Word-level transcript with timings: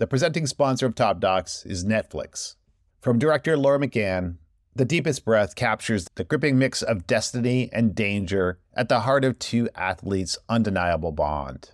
The 0.00 0.06
presenting 0.06 0.46
sponsor 0.46 0.86
of 0.86 0.94
Top 0.94 1.20
Docs 1.20 1.66
is 1.66 1.84
Netflix. 1.84 2.54
From 3.02 3.18
director 3.18 3.54
Laura 3.54 3.78
McGann, 3.78 4.36
The 4.74 4.86
Deepest 4.86 5.26
Breath 5.26 5.54
captures 5.54 6.06
the 6.14 6.24
gripping 6.24 6.58
mix 6.58 6.80
of 6.80 7.06
destiny 7.06 7.68
and 7.70 7.94
danger 7.94 8.58
at 8.72 8.88
the 8.88 9.00
heart 9.00 9.26
of 9.26 9.38
two 9.38 9.68
athletes' 9.74 10.38
undeniable 10.48 11.12
bond. 11.12 11.72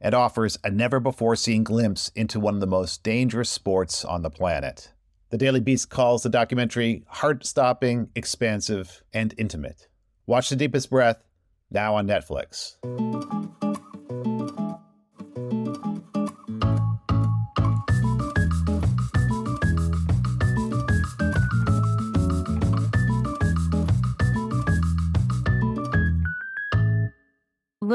It 0.00 0.12
offers 0.12 0.58
a 0.64 0.72
never 0.72 0.98
before 0.98 1.36
seen 1.36 1.62
glimpse 1.62 2.10
into 2.16 2.40
one 2.40 2.54
of 2.54 2.60
the 2.60 2.66
most 2.66 3.04
dangerous 3.04 3.48
sports 3.48 4.04
on 4.04 4.22
the 4.22 4.30
planet. 4.30 4.92
The 5.30 5.38
Daily 5.38 5.60
Beast 5.60 5.88
calls 5.88 6.24
the 6.24 6.30
documentary 6.30 7.04
heart 7.06 7.46
stopping, 7.46 8.08
expansive, 8.16 9.04
and 9.12 9.32
intimate. 9.38 9.86
Watch 10.26 10.48
The 10.48 10.56
Deepest 10.56 10.90
Breath 10.90 11.22
now 11.70 11.94
on 11.94 12.08
Netflix. 12.08 12.74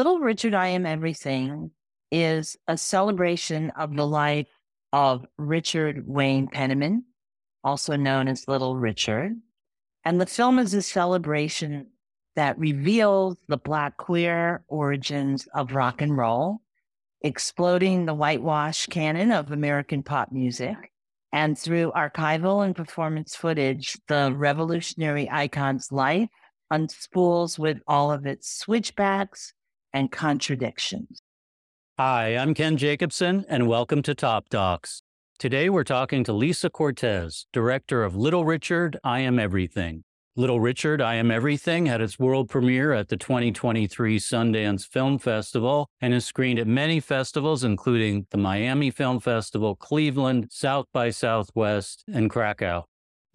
Little 0.04 0.20
Richard, 0.20 0.54
I 0.54 0.68
Am 0.68 0.86
Everything 0.86 1.72
is 2.12 2.58
a 2.68 2.78
celebration 2.78 3.70
of 3.70 3.96
the 3.96 4.06
life 4.06 4.50
of 4.92 5.26
Richard 5.38 6.06
Wayne 6.06 6.50
Penniman, 6.50 7.06
also 7.64 7.96
known 7.96 8.28
as 8.28 8.46
Little 8.50 8.76
Richard. 8.76 9.32
And 10.04 10.20
the 10.20 10.26
film 10.26 10.60
is 10.60 10.74
a 10.74 10.82
celebration 10.82 11.88
that 12.36 12.60
reveals 12.60 13.38
the 13.48 13.56
Black 13.56 13.96
queer 13.96 14.66
origins 14.68 15.48
of 15.56 15.72
rock 15.72 16.02
and 16.02 16.18
roll, 16.18 16.60
exploding 17.22 18.06
the 18.06 18.14
whitewash 18.14 18.88
canon 18.88 19.32
of 19.32 19.54
American 19.54 20.04
pop 20.04 20.34
music. 20.34 20.76
And 21.32 21.58
through 21.58 21.94
archival 21.96 22.66
and 22.66 22.76
performance 22.76 23.38
footage, 23.38 23.98
the 24.10 24.34
revolutionary 24.36 25.30
icon's 25.30 25.94
life 25.94 26.28
unspools 26.72 27.58
with 27.58 27.78
all 27.88 28.12
of 28.12 28.26
its 28.26 28.54
switchbacks, 28.54 29.54
and 29.94 30.12
contradictions. 30.12 31.22
Hi, 31.98 32.36
I'm 32.36 32.54
Ken 32.54 32.78
Jacobson, 32.78 33.46
and 33.48 33.68
welcome 33.68 34.02
to 34.02 34.16
Top 34.16 34.50
Docs. 34.50 35.04
Today 35.38 35.70
we're 35.70 35.84
talking 35.84 36.24
to 36.24 36.34
Lisa 36.34 36.70
Cortés, 36.70 37.46
director 37.54 38.04
of 38.04 38.16
Little 38.16 38.46
Richard, 38.46 38.98
I 39.04 39.20
Am 39.20 39.38
Everything. 39.38 40.04
Little 40.36 40.60
Richard, 40.60 41.00
I 41.00 41.16
Am 41.16 41.30
Everything 41.30 41.86
had 41.86 42.02
its 42.02 42.18
world 42.18 42.50
premiere 42.50 42.92
at 42.94 43.10
the 43.10 43.18
2023 43.18 44.18
Sundance 44.18 44.88
Film 44.88 45.20
Festival 45.20 45.88
and 46.02 46.12
is 46.12 46.26
screened 46.26 46.58
at 46.58 46.66
many 46.66 47.00
festivals, 47.00 47.64
including 47.64 48.26
the 48.32 48.38
Miami 48.38 48.90
Film 48.90 49.20
Festival, 49.20 49.76
Cleveland, 49.76 50.48
South 50.50 50.88
by 50.92 51.12
Southwest, 51.12 52.04
and 52.12 52.32
Krakow. 52.32 52.86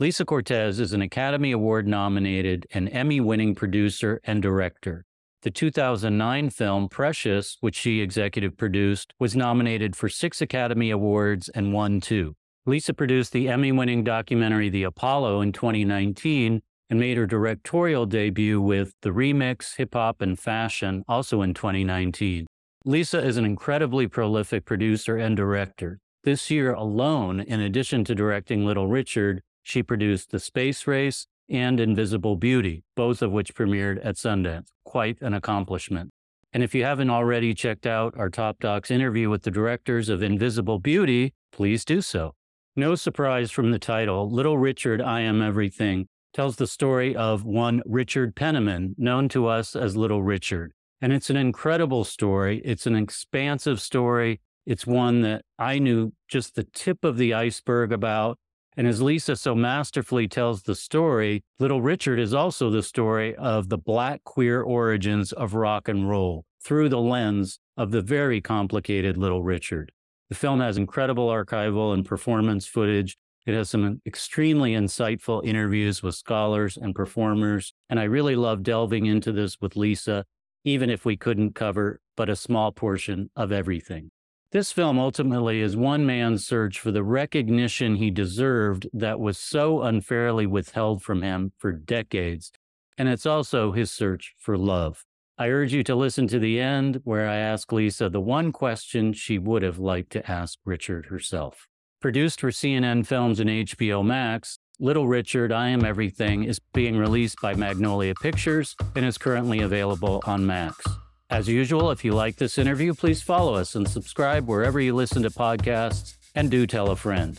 Lisa 0.01 0.25
Cortés 0.25 0.81
is 0.81 0.93
an 0.93 1.03
Academy 1.03 1.53
Award 1.53 1.87
nominated 1.87 2.67
and 2.73 2.89
Emmy 2.89 3.21
winning 3.21 3.55
producer 3.55 4.21
and 4.25 4.43
director. 4.43 5.05
The 5.43 5.53
2009 5.53 6.51
film 6.51 6.89
Precious, 6.89 7.59
which 7.61 7.77
she 7.77 8.01
executive 8.01 8.57
produced, 8.57 9.15
was 9.21 9.37
nominated 9.37 9.95
for 9.95 10.09
six 10.09 10.41
Academy 10.41 10.91
Awards 10.91 11.49
and 11.51 11.73
won 11.73 12.01
two. 12.01 12.35
Lisa 12.67 12.93
produced 12.93 13.33
the 13.33 13.49
Emmy 13.49 13.71
winning 13.71 14.03
documentary 14.03 14.69
The 14.69 14.83
Apollo 14.83 15.41
in 15.43 15.53
2019 15.53 16.61
and 16.91 16.99
made 16.99 17.17
her 17.17 17.27
directorial 17.27 18.05
debut 18.05 18.61
with 18.61 18.95
The 19.03 19.11
Remix, 19.11 19.77
Hip 19.77 19.95
Hop 19.95 20.21
and 20.21 20.37
Fashion, 20.37 21.05
also 21.07 21.43
in 21.43 21.55
2019. 21.55 22.49
Lisa 22.85 23.25
is 23.25 23.37
an 23.37 23.45
incredibly 23.45 24.09
prolific 24.09 24.65
producer 24.65 25.17
and 25.17 25.37
director. 25.37 26.01
This 26.25 26.51
year 26.51 26.73
alone, 26.73 27.39
in 27.39 27.61
addition 27.61 28.03
to 28.05 28.15
directing 28.15 28.67
Little 28.67 28.89
Richard, 28.89 29.43
she 29.63 29.85
produced 29.85 30.33
The 30.33 30.41
Space 30.41 30.89
Race, 30.89 31.29
and 31.49 31.81
Invisible 31.81 32.37
Beauty, 32.37 32.85
both 32.95 33.23
of 33.23 33.33
which 33.33 33.55
premiered 33.55 34.05
at 34.05 34.17
Sundance. 34.17 34.69
Quite 34.89 35.21
an 35.21 35.35
accomplishment. 35.35 36.09
And 36.55 36.63
if 36.63 36.75
you 36.75 36.83
haven't 36.83 37.11
already 37.11 37.53
checked 37.53 37.87
out 37.87 38.17
our 38.17 38.31
Top 38.31 38.59
Docs 38.59 38.91
interview 38.91 39.29
with 39.29 39.43
the 39.43 39.51
directors 39.51 40.09
of 40.09 40.23
Invisible 40.23 40.79
Beauty, 40.79 41.35
please 41.53 41.85
do 41.85 42.01
so. 42.01 42.35
No 42.75 42.95
surprise 42.95 43.51
from 43.51 43.71
the 43.71 43.79
title, 43.79 44.31
Little 44.31 44.57
Richard, 44.57 45.03
I 45.03 45.21
Am 45.21 45.43
Everything 45.43 46.07
tells 46.33 46.57
the 46.57 46.67
story 46.67 47.15
of 47.15 47.45
one 47.45 47.83
Richard 47.85 48.35
Penniman, 48.35 48.95
known 48.97 49.29
to 49.29 49.47
us 49.47 49.77
as 49.77 49.95
Little 49.95 50.23
Richard. 50.23 50.73
And 51.03 51.13
it's 51.13 51.29
an 51.29 51.37
incredible 51.37 52.05
story. 52.05 52.63
It's 52.65 52.87
an 52.87 52.97
expansive 52.97 53.81
story. 53.81 54.41
It's 54.65 54.87
one 54.87 55.21
that 55.23 55.43
I 55.59 55.79
knew 55.79 56.13
just 56.29 56.55
the 56.55 56.65
tip 56.65 57.05
of 57.05 57.19
the 57.19 57.35
iceberg 57.35 57.93
about. 57.93 58.39
And 58.79 58.87
as 58.87 59.03
Lisa 59.03 59.35
so 59.35 59.57
masterfully 59.57 60.29
tells 60.29 60.63
the 60.63 60.77
story, 60.77 61.43
Little 61.59 61.83
Richard 61.83 62.21
is 62.21 62.33
also 62.33 62.71
the 62.71 62.85
story 62.85 63.35
of 63.35 63.71
the 63.71 63.77
Black 63.77 64.23
queer 64.23 64.63
origins 64.63 65.33
of 65.33 65.55
rock 65.55 65.89
and 65.89 66.09
roll 66.09 66.45
through 66.63 66.89
the 66.89 67.01
lens 67.01 67.59
of 67.77 67.91
the 67.91 68.01
very 68.01 68.41
complicated 68.41 69.17
Little 69.17 69.43
Richard. 69.43 69.91
The 70.29 70.37
film 70.37 70.61
has 70.61 70.77
incredible 70.77 71.27
archival 71.29 71.93
and 71.93 72.07
performance 72.07 72.67
footage. 72.67 73.19
It 73.47 73.55
has 73.55 73.69
some 73.69 74.01
extremely 74.07 74.75
insightful 74.75 75.45
interviews 75.45 76.01
with 76.01 76.15
scholars 76.15 76.77
and 76.77 76.95
performers. 76.95 77.75
And 77.91 77.99
I 77.99 78.05
really 78.05 78.37
love 78.37 78.63
delving 78.63 79.07
into 79.07 79.33
this 79.33 79.61
with 79.61 79.75
Lisa, 79.75 80.25
even 80.63 80.89
if 80.89 81.05
we 81.05 81.17
couldn't 81.17 81.57
cover 81.57 82.01
but 82.17 82.29
a 82.29 82.37
small 82.37 82.71
portion 82.71 83.31
of 83.35 83.51
everything. 83.51 84.13
This 84.51 84.73
film 84.73 84.99
ultimately 84.99 85.61
is 85.61 85.77
one 85.77 86.07
man's 86.07 86.47
search 86.47 86.81
for 86.81 86.91
the 86.91 87.03
recognition 87.03 87.97
he 87.97 88.11
deserved 88.11 88.89
that 88.95 89.21
was 89.21 89.37
so 89.37 89.83
unfairly 89.83 90.47
withheld 90.47 91.03
from 91.03 91.21
him 91.21 91.53
for 91.59 91.71
decades. 91.71 92.51
And 92.97 93.11
it's 93.11 93.27
also 93.27 93.73
his 93.73 93.91
search 93.91 94.35
for 94.39 94.57
love. 94.57 95.05
I 95.37 95.49
urge 95.49 95.75
you 95.75 95.83
to 95.85 95.95
listen 95.95 96.29
to 96.29 96.39
the 96.39 96.59
end 96.59 97.03
where 97.05 97.29
I 97.29 97.37
ask 97.37 97.71
Lisa 97.71 98.09
the 98.09 98.23
one 98.23 98.51
question 98.51 99.13
she 99.13 99.39
would 99.39 99.61
have 99.63 99.79
liked 99.79 100.13
to 100.13 100.31
ask 100.31 100.59
Richard 100.65 101.07
herself. 101.07 101.69
Produced 102.01 102.41
for 102.41 102.51
CNN 102.51 103.05
Films 103.05 103.41
and 103.41 103.51
HBO 103.51 104.03
Max, 104.03 104.59
Little 104.81 105.07
Richard, 105.07 105.53
I 105.53 105.69
Am 105.69 105.85
Everything 105.85 106.45
is 106.45 106.59
being 106.73 106.97
released 106.97 107.37
by 107.43 107.53
Magnolia 107.53 108.15
Pictures 108.15 108.75
and 108.97 109.05
is 109.05 109.19
currently 109.19 109.61
available 109.61 110.23
on 110.25 110.47
Max. 110.47 110.87
As 111.31 111.47
usual, 111.47 111.91
if 111.91 112.07
you 112.07 112.13
like 112.13 112.37
this 112.37 112.57
interview, 112.57 112.95
please 112.95 113.21
follow 113.21 113.55
us 113.55 113.75
and 113.75 113.87
subscribe 113.87 114.49
wherever 114.49 114.81
you 114.81 114.95
listen 114.95 115.23
to 115.25 115.31
podcasts 115.31 116.17
and 116.35 116.51
do 116.51 116.67
tell 116.67 116.91
a 116.91 116.97
friend. 116.97 117.39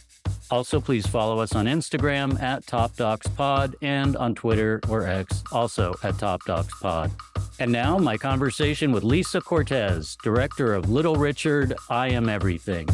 Also, 0.51 0.79
please 0.79 1.07
follow 1.07 1.39
us 1.39 1.55
on 1.55 1.65
Instagram 1.65 2.39
at 2.39 2.67
Top 2.67 2.95
Docs 2.95 3.27
Pod 3.29 3.75
and 3.81 4.15
on 4.15 4.35
Twitter 4.35 4.79
or 4.89 5.07
X, 5.07 5.43
also 5.51 5.95
at 6.03 6.19
Top 6.19 6.43
Docs 6.45 6.79
Pod. 6.79 7.09
And 7.59 7.71
now, 7.71 7.97
my 7.97 8.15
conversation 8.15 8.91
with 8.91 9.03
Lisa 9.03 9.41
Cortés, 9.41 10.15
director 10.21 10.75
of 10.75 10.91
Little 10.91 11.15
Richard, 11.15 11.73
I 11.89 12.09
Am 12.09 12.29
Everything. 12.29 12.87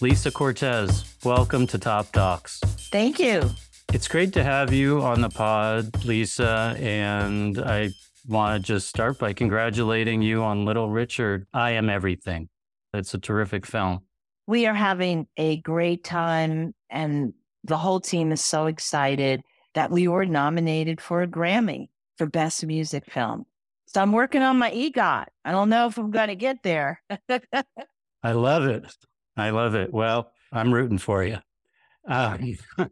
Lisa 0.00 0.32
Cortés, 0.32 1.24
welcome 1.24 1.68
to 1.68 1.78
Top 1.78 2.10
Docs. 2.10 2.58
Thank 2.90 3.20
you. 3.20 3.50
It's 3.92 4.08
great 4.08 4.32
to 4.32 4.42
have 4.42 4.72
you 4.72 5.00
on 5.00 5.20
the 5.20 5.30
pod, 5.30 6.04
Lisa, 6.04 6.76
and 6.78 7.58
I 7.58 7.90
want 8.28 8.62
to 8.62 8.66
just 8.66 8.88
start 8.88 9.18
by 9.18 9.32
congratulating 9.32 10.20
you 10.20 10.42
on 10.42 10.66
Little 10.66 10.90
Richard. 10.90 11.46
I 11.54 11.72
Am 11.72 11.88
Everything. 11.88 12.48
It's 12.92 13.14
a 13.14 13.18
terrific 13.18 13.64
film. 13.64 14.00
We 14.46 14.66
are 14.66 14.74
having 14.74 15.26
a 15.36 15.60
great 15.62 16.04
time, 16.04 16.74
and 16.90 17.32
the 17.64 17.78
whole 17.78 18.00
team 18.00 18.30
is 18.30 18.44
so 18.44 18.66
excited 18.66 19.42
that 19.74 19.90
we 19.90 20.08
were 20.08 20.26
nominated 20.26 21.00
for 21.00 21.22
a 21.22 21.26
Grammy 21.26 21.88
for 22.16 22.26
Best 22.26 22.64
Music 22.64 23.04
Film. 23.10 23.46
So 23.86 24.02
I'm 24.02 24.12
working 24.12 24.42
on 24.42 24.58
my 24.58 24.70
EGOT. 24.70 25.26
I 25.44 25.50
don't 25.50 25.70
know 25.70 25.86
if 25.86 25.96
I'm 25.96 26.10
going 26.10 26.28
to 26.28 26.36
get 26.36 26.62
there. 26.62 27.02
I 28.22 28.32
love 28.32 28.66
it. 28.66 28.84
I 29.36 29.50
love 29.50 29.74
it. 29.74 29.92
Well, 29.92 30.30
I'm 30.52 30.72
rooting 30.72 30.98
for 30.98 31.24
you. 31.24 31.38
Uh, 32.06 32.36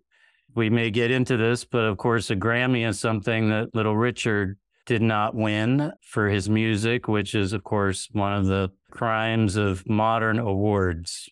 we 0.54 0.70
may 0.70 0.90
get 0.90 1.10
into 1.10 1.36
this, 1.36 1.64
but 1.64 1.84
of 1.84 1.98
course, 1.98 2.30
a 2.30 2.36
Grammy 2.36 2.88
is 2.88 2.98
something 2.98 3.50
that 3.50 3.74
Little 3.74 3.96
Richard 3.96 4.56
did 4.86 5.02
not 5.02 5.34
win 5.34 5.92
for 6.00 6.28
his 6.28 6.48
music, 6.48 7.08
which 7.08 7.34
is, 7.34 7.52
of 7.52 7.64
course, 7.64 8.08
one 8.12 8.32
of 8.32 8.46
the 8.46 8.70
crimes 8.90 9.56
of 9.56 9.86
modern 9.88 10.38
awards. 10.38 11.28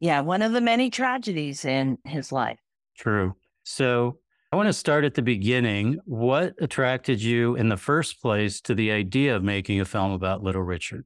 Yeah, 0.00 0.20
one 0.20 0.42
of 0.42 0.52
the 0.52 0.60
many 0.60 0.90
tragedies 0.90 1.64
in 1.64 1.98
his 2.04 2.30
life. 2.32 2.58
True. 2.98 3.34
So 3.64 4.18
I 4.52 4.56
want 4.56 4.68
to 4.68 4.72
start 4.72 5.04
at 5.04 5.14
the 5.14 5.22
beginning. 5.22 5.98
What 6.04 6.54
attracted 6.60 7.22
you 7.22 7.56
in 7.56 7.68
the 7.68 7.76
first 7.76 8.20
place 8.20 8.60
to 8.62 8.74
the 8.74 8.90
idea 8.90 9.34
of 9.34 9.42
making 9.42 9.80
a 9.80 9.84
film 9.84 10.12
about 10.12 10.42
Little 10.42 10.62
Richard? 10.62 11.04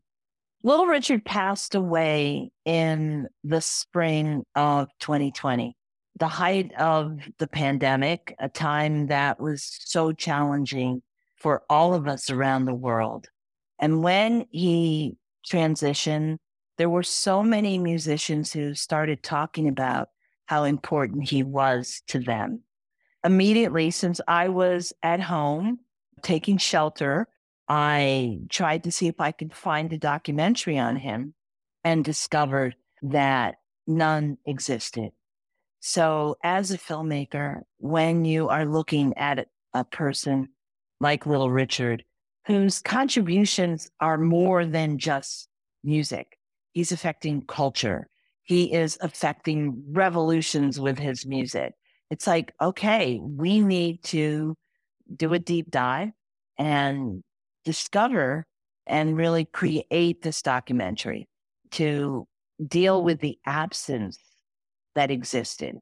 Little 0.63 0.87
Richard 0.87 1.25
passed 1.25 1.75
away 1.75 2.51
in 2.65 3.29
the 3.45 3.61
spring 3.61 4.45
of 4.55 4.89
2020, 5.01 5.75
the 6.19 6.29
height 6.29 6.73
of 6.79 7.19
the 7.39 7.47
pandemic, 7.47 8.35
a 8.39 8.49
time 8.49 9.07
that 9.07 9.41
was 9.41 9.79
so 9.85 10.13
challenging 10.13 11.03
for 11.41 11.63
all 11.69 11.95
of 11.95 12.07
us 12.07 12.31
around 12.31 12.67
the 12.67 12.75
world. 12.75 13.27
And 13.79 14.03
when 14.03 14.47
he 14.51 15.17
transitioned, 15.51 16.37
there 16.77 16.91
were 16.91 17.03
so 17.03 17.43
many 17.43 17.79
musicians 17.79 18.53
who 18.53 18.75
started 18.75 19.23
talking 19.23 19.69
about 19.69 20.09
how 20.47 20.65
important 20.65 21.29
he 21.29 21.43
was 21.43 22.03
to 22.09 22.19
them. 22.19 22.63
Immediately, 23.25 23.91
since 23.91 24.21
I 24.29 24.49
was 24.49 24.93
at 25.03 25.21
home 25.21 25.81
taking 26.23 26.59
shelter, 26.59 27.29
I 27.69 28.41
tried 28.49 28.85
to 28.85 28.93
see 28.93 29.07
if 29.07 29.21
I 29.21 29.33
could 29.33 29.55
find 29.55 29.93
a 29.93 29.99
documentary 29.99 30.79
on 30.79 30.97
him 30.97 31.35
and 31.85 32.05
discovered 32.05 32.77
that 33.03 33.57
none 33.87 34.39
existed. 34.45 35.13
So, 35.81 36.37
as 36.43 36.71
a 36.71 36.79
filmmaker, 36.79 37.63
when 37.79 38.25
you 38.25 38.49
are 38.49 38.67
looking 38.67 39.17
at 39.17 39.49
a 39.73 39.85
person 39.85 40.49
like 41.01 41.27
Little 41.27 41.51
Richard, 41.51 42.05
whose 42.47 42.81
contributions 42.81 43.91
are 44.01 44.19
more 44.19 44.65
than 44.67 44.99
just 44.99 45.49
music, 45.83 46.37
he's 46.73 46.93
affecting 46.93 47.43
culture, 47.43 48.09
he 48.43 48.73
is 48.73 48.99
affecting 49.01 49.83
revolutions 49.93 50.79
with 50.81 50.99
his 50.99 51.27
music. 51.27 51.73
It's 52.11 52.27
like, 52.27 52.53
okay, 52.61 53.21
we 53.23 53.61
need 53.61 54.03
to 54.05 54.57
do 55.15 55.33
a 55.33 55.39
deep 55.39 55.71
dive 55.71 56.11
and 56.59 57.23
discover 57.65 58.47
and 58.87 59.17
really 59.17 59.45
create 59.45 60.23
this 60.23 60.43
documentary 60.43 61.29
to 61.73 62.27
deal 62.67 63.03
with 63.03 63.21
the 63.21 63.39
absence 63.47 64.19
that 64.95 65.11
existed. 65.11 65.77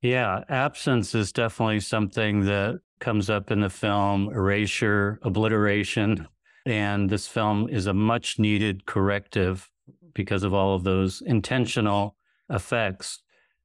Yeah, 0.00 0.44
absence 0.48 1.14
is 1.14 1.32
definitely 1.32 1.80
something 1.80 2.46
that 2.46 2.80
comes 2.98 3.30
up 3.30 3.50
in 3.50 3.60
the 3.60 3.70
film 3.70 4.28
erasure, 4.28 5.18
obliteration. 5.22 6.26
And 6.66 7.08
this 7.08 7.26
film 7.26 7.68
is 7.68 7.86
a 7.86 7.94
much 7.94 8.38
needed 8.38 8.86
corrective 8.86 9.70
because 10.14 10.42
of 10.42 10.52
all 10.52 10.74
of 10.74 10.84
those 10.84 11.22
intentional 11.22 12.16
effects. 12.50 13.22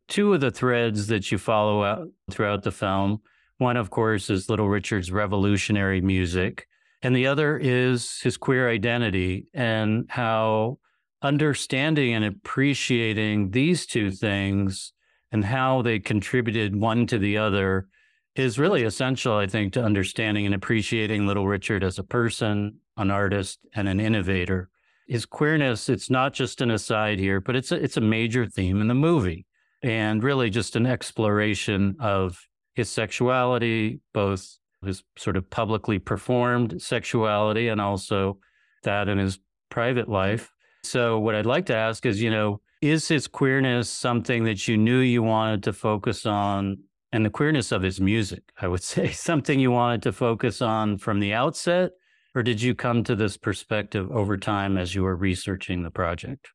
Two 0.07 0.33
of 0.33 0.41
the 0.41 0.51
threads 0.51 1.07
that 1.07 1.31
you 1.31 1.37
follow 1.37 1.83
out 1.83 2.07
throughout 2.29 2.63
the 2.63 2.71
film 2.71 3.21
one, 3.57 3.77
of 3.77 3.89
course, 3.89 4.29
is 4.29 4.49
Little 4.49 4.67
Richard's 4.67 5.11
revolutionary 5.11 6.01
music, 6.01 6.67
and 7.01 7.15
the 7.15 7.27
other 7.27 7.57
is 7.57 8.19
his 8.21 8.35
queer 8.35 8.69
identity 8.69 9.47
and 9.53 10.05
how 10.09 10.79
understanding 11.21 12.13
and 12.13 12.25
appreciating 12.25 13.51
these 13.51 13.85
two 13.85 14.11
things 14.11 14.91
and 15.31 15.45
how 15.45 15.81
they 15.81 15.99
contributed 15.99 16.75
one 16.75 17.07
to 17.07 17.17
the 17.17 17.37
other 17.37 17.87
is 18.35 18.57
really 18.57 18.83
essential, 18.83 19.35
I 19.35 19.47
think, 19.47 19.73
to 19.73 19.83
understanding 19.83 20.45
and 20.45 20.55
appreciating 20.55 21.27
Little 21.27 21.47
Richard 21.47 21.83
as 21.83 21.99
a 21.99 22.03
person, 22.03 22.79
an 22.97 23.11
artist, 23.11 23.59
and 23.75 23.87
an 23.87 23.99
innovator. 23.99 24.69
His 25.07 25.25
queerness, 25.25 25.89
it's 25.89 26.09
not 26.09 26.33
just 26.33 26.61
an 26.61 26.71
aside 26.71 27.19
here, 27.19 27.39
but 27.39 27.55
it's 27.55 27.71
a, 27.71 27.75
it's 27.75 27.97
a 27.97 28.01
major 28.01 28.45
theme 28.45 28.81
in 28.81 28.87
the 28.87 28.95
movie 28.95 29.45
and 29.83 30.23
really 30.23 30.49
just 30.49 30.75
an 30.75 30.85
exploration 30.85 31.95
of 31.99 32.39
his 32.73 32.89
sexuality, 32.89 33.99
both 34.13 34.57
his 34.83 35.03
sort 35.17 35.37
of 35.37 35.49
publicly 35.49 35.99
performed 35.99 36.81
sexuality 36.81 37.67
and 37.67 37.79
also 37.79 38.39
that 38.83 39.07
in 39.07 39.17
his 39.17 39.39
private 39.69 40.09
life. 40.09 40.51
So, 40.83 41.19
what 41.19 41.35
I'd 41.35 41.45
like 41.45 41.67
to 41.67 41.75
ask 41.75 42.05
is, 42.05 42.21
you 42.21 42.31
know, 42.31 42.61
is 42.81 43.07
his 43.07 43.27
queerness 43.27 43.89
something 43.89 44.43
that 44.45 44.67
you 44.67 44.77
knew 44.77 44.99
you 44.99 45.23
wanted 45.23 45.63
to 45.63 45.73
focus 45.73 46.25
on? 46.25 46.79
And 47.13 47.23
the 47.23 47.29
queerness 47.29 47.71
of 47.71 47.83
his 47.83 48.01
music, 48.01 48.41
I 48.59 48.67
would 48.67 48.81
say, 48.83 49.11
something 49.11 49.59
you 49.59 49.71
wanted 49.71 50.01
to 50.01 50.11
focus 50.11 50.61
on 50.61 50.97
from 50.97 51.19
the 51.19 51.31
outset? 51.31 51.91
Or 52.35 52.41
did 52.41 52.63
you 52.63 52.73
come 52.73 53.03
to 53.03 53.15
this 53.15 53.37
perspective 53.37 54.09
over 54.11 54.35
time 54.35 54.75
as 54.75 54.95
you 54.95 55.03
were 55.03 55.15
researching 55.15 55.83
the 55.83 55.91
project? 55.91 56.49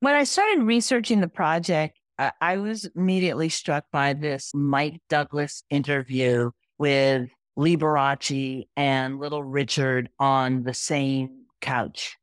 When 0.00 0.14
I 0.14 0.24
started 0.24 0.64
researching 0.64 1.20
the 1.20 1.28
project, 1.28 1.96
I 2.40 2.56
was 2.56 2.90
immediately 2.96 3.48
struck 3.48 3.84
by 3.92 4.12
this 4.12 4.50
Mike 4.52 5.00
Douglas 5.08 5.62
interview 5.70 6.50
with 6.78 7.28
Liberace 7.56 8.66
and 8.76 9.20
Little 9.20 9.44
Richard 9.44 10.10
on 10.18 10.64
the 10.64 10.74
same 10.74 11.44
couch. 11.60 12.16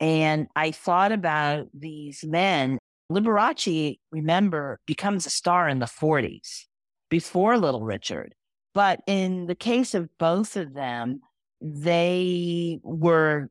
And 0.00 0.48
I 0.56 0.72
thought 0.72 1.12
about 1.12 1.68
these 1.72 2.24
men. 2.24 2.78
Liberace, 3.10 3.98
remember, 4.10 4.80
becomes 4.86 5.26
a 5.26 5.30
star 5.30 5.68
in 5.68 5.78
the 5.78 5.86
40s 5.86 6.64
before 7.12 7.58
Little 7.58 7.82
Richard. 7.82 8.34
But 8.72 9.02
in 9.06 9.44
the 9.44 9.54
case 9.54 9.92
of 9.92 10.08
both 10.16 10.56
of 10.56 10.72
them, 10.72 11.20
they 11.60 12.80
were 12.82 13.50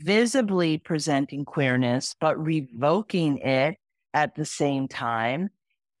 visibly 0.00 0.78
presenting 0.78 1.44
queerness, 1.44 2.16
but 2.20 2.36
revoking 2.36 3.38
it 3.38 3.76
at 4.12 4.34
the 4.34 4.44
same 4.44 4.88
time. 4.88 5.50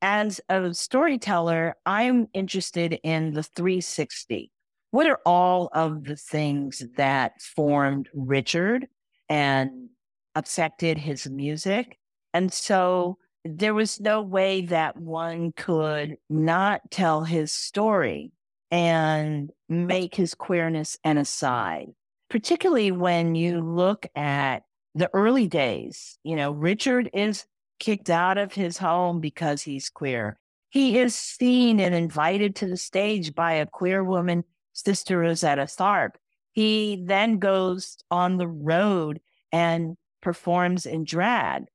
As 0.02 0.40
a 0.48 0.74
storyteller, 0.74 1.76
I'm 1.86 2.26
interested 2.34 2.98
in 3.04 3.34
the 3.34 3.44
360. 3.44 4.50
What 4.90 5.06
are 5.06 5.20
all 5.24 5.70
of 5.74 6.06
the 6.06 6.16
things 6.16 6.82
that 6.96 7.40
formed 7.40 8.08
Richard 8.14 8.88
and 9.28 9.90
affected 10.34 10.98
his 10.98 11.30
music? 11.30 12.00
And 12.34 12.52
so 12.52 13.18
there 13.48 13.74
was 13.74 14.00
no 14.00 14.22
way 14.22 14.62
that 14.62 14.96
one 14.96 15.52
could 15.52 16.16
not 16.28 16.90
tell 16.90 17.24
his 17.24 17.52
story 17.52 18.32
and 18.70 19.50
make 19.68 20.14
his 20.14 20.34
queerness 20.34 20.98
an 21.04 21.18
aside, 21.18 21.88
particularly 22.28 22.90
when 22.90 23.34
you 23.34 23.60
look 23.60 24.06
at 24.14 24.64
the 24.94 25.10
early 25.12 25.46
days. 25.46 26.18
You 26.24 26.36
know, 26.36 26.50
Richard 26.50 27.10
is 27.12 27.46
kicked 27.78 28.10
out 28.10 28.38
of 28.38 28.52
his 28.52 28.78
home 28.78 29.20
because 29.20 29.62
he's 29.62 29.90
queer. 29.90 30.38
He 30.70 30.98
is 30.98 31.14
seen 31.14 31.80
and 31.80 31.94
invited 31.94 32.56
to 32.56 32.66
the 32.66 32.76
stage 32.76 33.34
by 33.34 33.52
a 33.54 33.66
queer 33.66 34.02
woman, 34.02 34.44
Sister 34.72 35.18
Rosetta 35.18 35.62
Tharpe. 35.62 36.16
He 36.52 37.02
then 37.04 37.38
goes 37.38 37.98
on 38.10 38.38
the 38.38 38.48
road 38.48 39.20
and 39.52 39.96
performs 40.22 40.86
in 40.86 41.04
drag. 41.04 41.66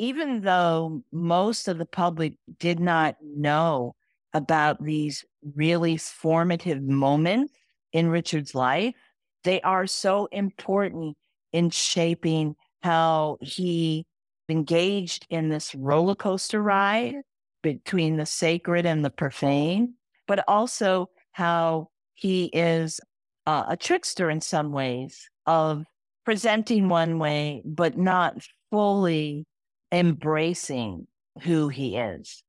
Even 0.00 0.40
though 0.40 1.02
most 1.12 1.68
of 1.68 1.76
the 1.76 1.84
public 1.84 2.32
did 2.58 2.80
not 2.80 3.16
know 3.20 3.94
about 4.32 4.82
these 4.82 5.26
really 5.54 5.98
formative 5.98 6.80
moments 6.82 7.52
in 7.92 8.08
Richard's 8.08 8.54
life, 8.54 8.94
they 9.44 9.60
are 9.60 9.86
so 9.86 10.24
important 10.32 11.18
in 11.52 11.68
shaping 11.68 12.56
how 12.82 13.36
he 13.42 14.06
engaged 14.48 15.26
in 15.28 15.50
this 15.50 15.74
roller 15.74 16.14
coaster 16.14 16.62
ride 16.62 17.16
between 17.62 18.16
the 18.16 18.24
sacred 18.24 18.86
and 18.86 19.04
the 19.04 19.10
profane, 19.10 19.92
but 20.26 20.42
also 20.48 21.10
how 21.32 21.90
he 22.14 22.46
is 22.54 23.02
uh, 23.46 23.64
a 23.68 23.76
trickster 23.76 24.30
in 24.30 24.40
some 24.40 24.72
ways 24.72 25.28
of 25.44 25.84
presenting 26.24 26.88
one 26.88 27.18
way, 27.18 27.60
but 27.66 27.98
not 27.98 28.38
fully 28.70 29.44
embracing 29.92 31.06
who 31.42 31.68
he 31.68 31.96
is. 31.96 32.42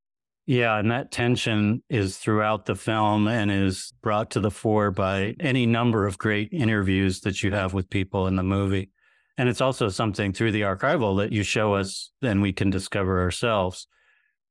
Yeah, 0.47 0.77
and 0.77 0.91
that 0.91 1.11
tension 1.11 1.83
is 1.89 2.17
throughout 2.17 2.65
the 2.65 2.75
film 2.75 3.27
and 3.27 3.51
is 3.51 3.93
brought 4.01 4.31
to 4.31 4.39
the 4.39 4.51
fore 4.51 4.91
by 4.91 5.35
any 5.39 5.65
number 5.65 6.05
of 6.07 6.17
great 6.17 6.49
interviews 6.51 7.21
that 7.21 7.43
you 7.43 7.51
have 7.51 7.73
with 7.73 7.89
people 7.89 8.27
in 8.27 8.35
the 8.35 8.43
movie. 8.43 8.89
And 9.37 9.47
it's 9.47 9.61
also 9.61 9.89
something 9.89 10.33
through 10.33 10.51
the 10.51 10.61
archival 10.61 11.17
that 11.17 11.31
you 11.31 11.43
show 11.43 11.75
us 11.75 12.11
and 12.21 12.41
we 12.41 12.53
can 12.53 12.69
discover 12.69 13.21
ourselves. 13.21 13.87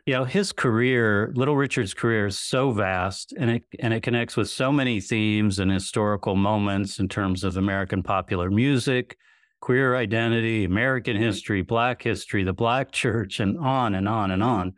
You 0.06 0.14
know, 0.14 0.24
his 0.24 0.52
career, 0.52 1.32
Little 1.34 1.56
Richard's 1.56 1.92
career 1.92 2.26
is 2.26 2.38
so 2.38 2.70
vast 2.70 3.34
and 3.36 3.50
it 3.50 3.64
and 3.78 3.92
it 3.92 4.02
connects 4.02 4.36
with 4.36 4.48
so 4.48 4.72
many 4.72 5.00
themes 5.00 5.58
and 5.58 5.70
historical 5.70 6.34
moments 6.34 6.98
in 6.98 7.08
terms 7.08 7.44
of 7.44 7.56
American 7.56 8.02
popular 8.02 8.50
music, 8.50 9.16
queer 9.60 9.96
identity, 9.96 10.64
American 10.64 11.16
history, 11.16 11.62
black 11.62 12.02
history, 12.02 12.44
the 12.44 12.52
black 12.52 12.92
church, 12.92 13.40
and 13.40 13.58
on 13.58 13.94
and 13.94 14.08
on 14.08 14.30
and 14.30 14.42
on. 14.42 14.74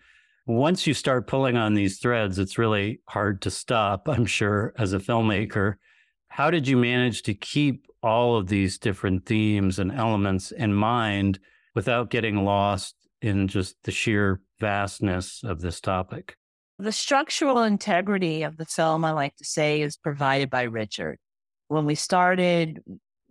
Once 0.47 0.87
you 0.87 0.95
start 0.95 1.27
pulling 1.27 1.57
on 1.57 1.75
these 1.75 1.99
threads, 1.99 2.39
it's 2.39 2.59
really 2.59 3.01
hard 3.09 3.41
to 3.43 3.51
stop, 3.51 4.09
I'm 4.09 4.27
sure, 4.27 4.75
as 4.79 4.93
a 4.93 4.99
filmmaker. 4.99 5.77
How 6.29 6.51
did 6.51 6.67
you 6.67 6.77
manage 6.77 7.23
to 7.25 7.35
keep 7.35 7.87
all 8.03 8.37
of 8.37 8.49
these 8.49 8.79
different 8.79 9.27
themes 9.27 9.79
and 9.79 9.93
elements 9.93 10.51
in 10.51 10.75
mind 10.75 11.39
without 11.75 12.11
getting 12.11 12.45
lost 12.45 12.97
in 13.21 13.49
just 13.49 13.77
the 13.85 13.93
sheer 13.93 14.41
vastness 14.61 15.43
of 15.45 15.61
this 15.61 15.81
topic. 15.81 16.37
The 16.79 16.93
structural 16.93 17.63
integrity 17.63 18.43
of 18.43 18.57
the 18.57 18.65
film, 18.65 19.05
I 19.05 19.13
like 19.13 19.37
to 19.37 19.45
say, 19.45 19.83
is 19.83 19.97
provided 19.97 20.51
by 20.51 20.63
Richard. 20.63 21.19
When 21.69 21.85
we 21.85 21.95
started, 21.95 22.81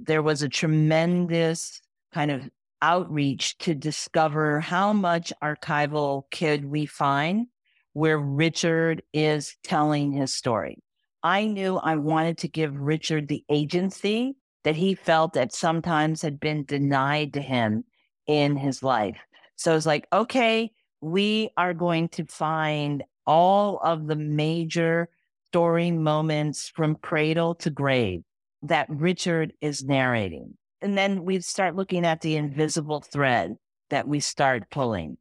there 0.06 0.22
was 0.22 0.42
a 0.42 0.50
tremendous 0.50 1.82
kind 2.14 2.32
of 2.32 2.50
outreach 2.82 3.58
to 3.60 3.76
discover 3.76 4.60
how 4.60 4.92
much 4.92 5.32
archival 5.44 6.24
could 6.32 6.66
we 6.66 6.86
find 6.86 7.48
where 7.94 8.18
Richard 8.18 9.04
is 9.14 9.56
telling 9.64 10.12
his 10.12 10.34
story. 10.34 10.78
I 11.24 11.46
knew 11.46 11.78
I 11.78 11.98
wanted 11.98 12.40
to 12.40 12.48
give 12.48 12.76
Richard 12.76 13.28
the 13.28 13.44
agency 13.50 14.36
that 14.64 14.76
he 14.76 14.96
felt 14.96 15.34
that 15.34 15.54
sometimes 15.54 16.22
had 16.22 16.40
been 16.40 16.66
denied 16.66 17.34
to 17.34 17.42
him 17.42 17.84
in 18.28 18.56
his 18.56 18.82
life. 18.82 19.18
So 19.56 19.76
it's 19.76 19.86
like, 19.86 20.08
okay, 20.12 20.72
we 21.02 21.50
are 21.58 21.74
going 21.74 22.10
to 22.10 22.26
find 22.26 23.04
all 23.28 23.80
of 23.84 24.08
the 24.08 24.16
major 24.16 25.10
story 25.50 25.92
moments 25.92 26.70
from 26.70 26.96
cradle 26.96 27.56
to 27.56 27.70
grave 27.70 28.24
that 28.64 28.88
Richard 28.90 29.54
is 29.62 29.84
narrating. 29.84 30.58
And 30.82 30.98
then 30.98 31.26
we 31.26 31.40
start 31.42 31.76
looking 31.76 32.06
at 32.06 32.22
the 32.22 32.36
invisible 32.36 33.02
thread 33.02 33.56
that 33.90 34.08
we 34.08 34.20
start 34.20 34.70
pulling. 34.72 35.18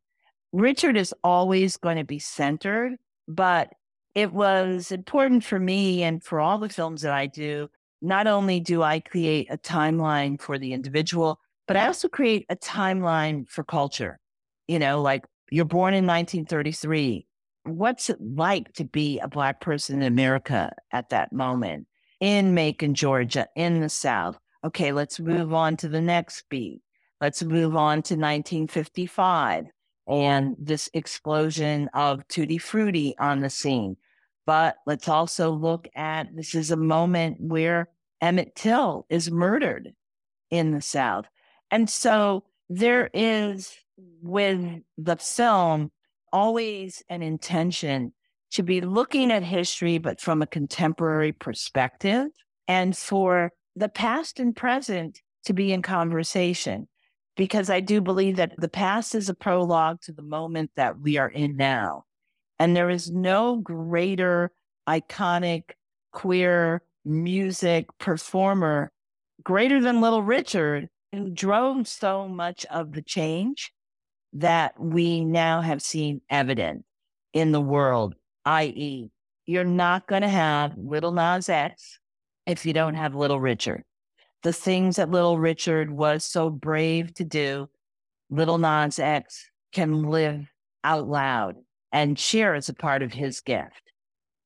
Richard 0.52 0.96
is 0.96 1.14
always 1.22 1.76
going 1.76 1.96
to 1.96 2.04
be 2.04 2.18
centered, 2.18 2.96
but 3.28 3.70
it 4.14 4.32
was 4.32 4.90
important 4.90 5.44
for 5.44 5.58
me 5.58 6.02
and 6.02 6.22
for 6.22 6.40
all 6.40 6.58
the 6.58 6.68
films 6.68 7.02
that 7.02 7.12
I 7.12 7.26
do. 7.26 7.68
Not 8.02 8.26
only 8.26 8.60
do 8.60 8.82
I 8.82 9.00
create 9.00 9.48
a 9.50 9.58
timeline 9.58 10.40
for 10.40 10.58
the 10.58 10.72
individual, 10.72 11.38
but 11.68 11.76
I 11.76 11.86
also 11.86 12.08
create 12.08 12.46
a 12.48 12.56
timeline 12.56 13.48
for 13.48 13.62
culture. 13.62 14.18
You 14.66 14.78
know, 14.78 15.00
like 15.02 15.24
you're 15.50 15.64
born 15.64 15.94
in 15.94 16.06
1933. 16.06 17.26
What's 17.64 18.08
it 18.08 18.18
like 18.20 18.72
to 18.74 18.84
be 18.84 19.20
a 19.20 19.28
Black 19.28 19.60
person 19.60 20.02
in 20.02 20.08
America 20.08 20.72
at 20.90 21.10
that 21.10 21.32
moment 21.32 21.86
in 22.20 22.54
Macon, 22.54 22.94
Georgia, 22.94 23.48
in 23.56 23.80
the 23.80 23.88
South? 23.88 24.38
Okay, 24.64 24.92
let's 24.92 25.18
move 25.18 25.54
on 25.54 25.76
to 25.78 25.88
the 25.88 26.00
next 26.00 26.44
beat. 26.50 26.82
Let's 27.20 27.42
move 27.42 27.76
on 27.76 28.02
to 28.02 28.14
1955 28.14 29.66
and 30.06 30.56
this 30.58 30.90
explosion 30.94 31.88
of 31.94 32.26
Tutti 32.28 32.58
Frutti 32.58 33.14
on 33.18 33.40
the 33.40 33.50
scene. 33.50 33.96
But 34.46 34.76
let's 34.86 35.08
also 35.08 35.50
look 35.50 35.88
at 35.94 36.34
this 36.34 36.54
is 36.54 36.70
a 36.70 36.76
moment 36.76 37.36
where 37.40 37.88
Emmett 38.20 38.54
Till 38.54 39.06
is 39.08 39.30
murdered 39.30 39.94
in 40.50 40.72
the 40.72 40.80
South. 40.80 41.26
And 41.70 41.88
so 41.88 42.44
there 42.68 43.10
is 43.14 43.72
with 44.22 44.82
the 44.98 45.16
film 45.16 45.90
always 46.32 47.02
an 47.08 47.22
intention 47.22 48.12
to 48.52 48.62
be 48.62 48.80
looking 48.80 49.30
at 49.30 49.42
history, 49.42 49.98
but 49.98 50.20
from 50.20 50.42
a 50.42 50.46
contemporary 50.46 51.32
perspective, 51.32 52.28
and 52.68 52.96
for 52.96 53.52
the 53.76 53.88
past 53.88 54.40
and 54.40 54.54
present 54.54 55.20
to 55.44 55.52
be 55.52 55.72
in 55.72 55.82
conversation. 55.82 56.88
Because 57.36 57.70
I 57.70 57.80
do 57.80 58.00
believe 58.00 58.36
that 58.36 58.52
the 58.58 58.68
past 58.68 59.14
is 59.14 59.28
a 59.28 59.34
prologue 59.34 60.00
to 60.02 60.12
the 60.12 60.22
moment 60.22 60.72
that 60.76 61.00
we 61.00 61.16
are 61.16 61.28
in 61.28 61.56
now. 61.56 62.04
And 62.58 62.76
there 62.76 62.90
is 62.90 63.10
no 63.10 63.56
greater 63.56 64.50
iconic 64.88 65.62
queer 66.12 66.82
music 67.04 67.86
performer 67.98 68.92
greater 69.42 69.80
than 69.80 70.00
Little 70.00 70.22
Richard 70.22 70.88
who 71.12 71.30
drove 71.30 71.88
so 71.88 72.28
much 72.28 72.66
of 72.66 72.92
the 72.92 73.02
change 73.02 73.72
that 74.32 74.78
we 74.78 75.24
now 75.24 75.60
have 75.60 75.82
seen 75.82 76.20
evident 76.30 76.84
in 77.32 77.52
the 77.52 77.60
world, 77.60 78.14
i.e., 78.44 79.10
you're 79.46 79.64
not 79.64 80.06
going 80.06 80.22
to 80.22 80.28
have 80.28 80.74
Lil 80.76 81.12
Nas 81.12 81.48
X 81.48 81.98
if 82.46 82.64
you 82.64 82.72
don't 82.72 82.94
have 82.94 83.14
Little 83.14 83.40
Richard. 83.40 83.82
The 84.42 84.52
things 84.52 84.96
that 84.96 85.10
Little 85.10 85.38
Richard 85.38 85.90
was 85.90 86.24
so 86.24 86.50
brave 86.50 87.14
to 87.14 87.24
do, 87.24 87.68
Lil 88.30 88.58
Nas 88.58 88.98
X 88.98 89.50
can 89.72 90.04
live 90.04 90.46
out 90.84 91.08
loud 91.08 91.56
and 91.92 92.18
share 92.18 92.54
as 92.54 92.68
a 92.68 92.74
part 92.74 93.02
of 93.02 93.12
his 93.12 93.40
gift. 93.40 93.82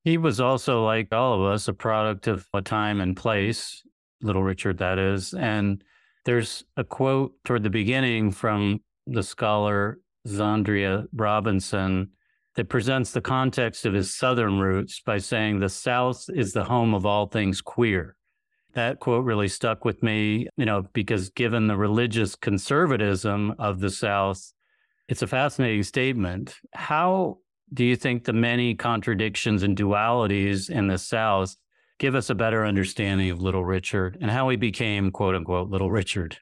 He 0.03 0.17
was 0.17 0.39
also, 0.39 0.83
like 0.83 1.11
all 1.11 1.33
of 1.33 1.51
us, 1.51 1.67
a 1.67 1.73
product 1.73 2.27
of 2.27 2.47
a 2.53 2.61
time 2.61 3.01
and 3.01 3.15
place, 3.15 3.81
Little 4.21 4.43
Richard, 4.43 4.77
that 4.79 4.99
is. 4.99 5.33
And 5.33 5.83
there's 6.25 6.63
a 6.77 6.83
quote 6.83 7.33
toward 7.43 7.63
the 7.63 7.69
beginning 7.69 8.31
from 8.31 8.81
the 9.07 9.23
scholar 9.23 9.99
Zandria 10.27 11.07
Robinson 11.13 12.09
that 12.55 12.69
presents 12.69 13.11
the 13.11 13.21
context 13.21 13.85
of 13.85 13.93
his 13.93 14.15
Southern 14.15 14.59
roots 14.59 15.01
by 15.05 15.17
saying 15.17 15.59
the 15.59 15.69
South 15.69 16.25
is 16.33 16.53
the 16.53 16.63
home 16.63 16.93
of 16.93 17.05
all 17.05 17.27
things 17.27 17.61
queer. 17.61 18.15
That 18.73 18.99
quote 18.99 19.23
really 19.23 19.47
stuck 19.47 19.85
with 19.85 20.03
me, 20.03 20.47
you 20.57 20.65
know, 20.65 20.85
because 20.93 21.29
given 21.29 21.67
the 21.67 21.77
religious 21.77 22.35
conservatism 22.35 23.55
of 23.59 23.79
the 23.79 23.89
South, 23.89 24.53
it's 25.07 25.21
a 25.21 25.27
fascinating 25.27 25.83
statement. 25.83 26.55
How 26.73 27.37
do 27.73 27.83
you 27.83 27.95
think 27.95 28.23
the 28.23 28.33
many 28.33 28.75
contradictions 28.75 29.63
and 29.63 29.77
dualities 29.77 30.69
in 30.69 30.87
the 30.87 30.97
South 30.97 31.55
give 31.99 32.15
us 32.15 32.29
a 32.29 32.35
better 32.35 32.65
understanding 32.65 33.29
of 33.29 33.41
Little 33.41 33.63
Richard 33.63 34.17
and 34.21 34.29
how 34.31 34.49
he 34.49 34.57
became, 34.57 35.11
quote 35.11 35.35
unquote, 35.35 35.69
Little 35.69 35.91
Richard? 35.91 36.37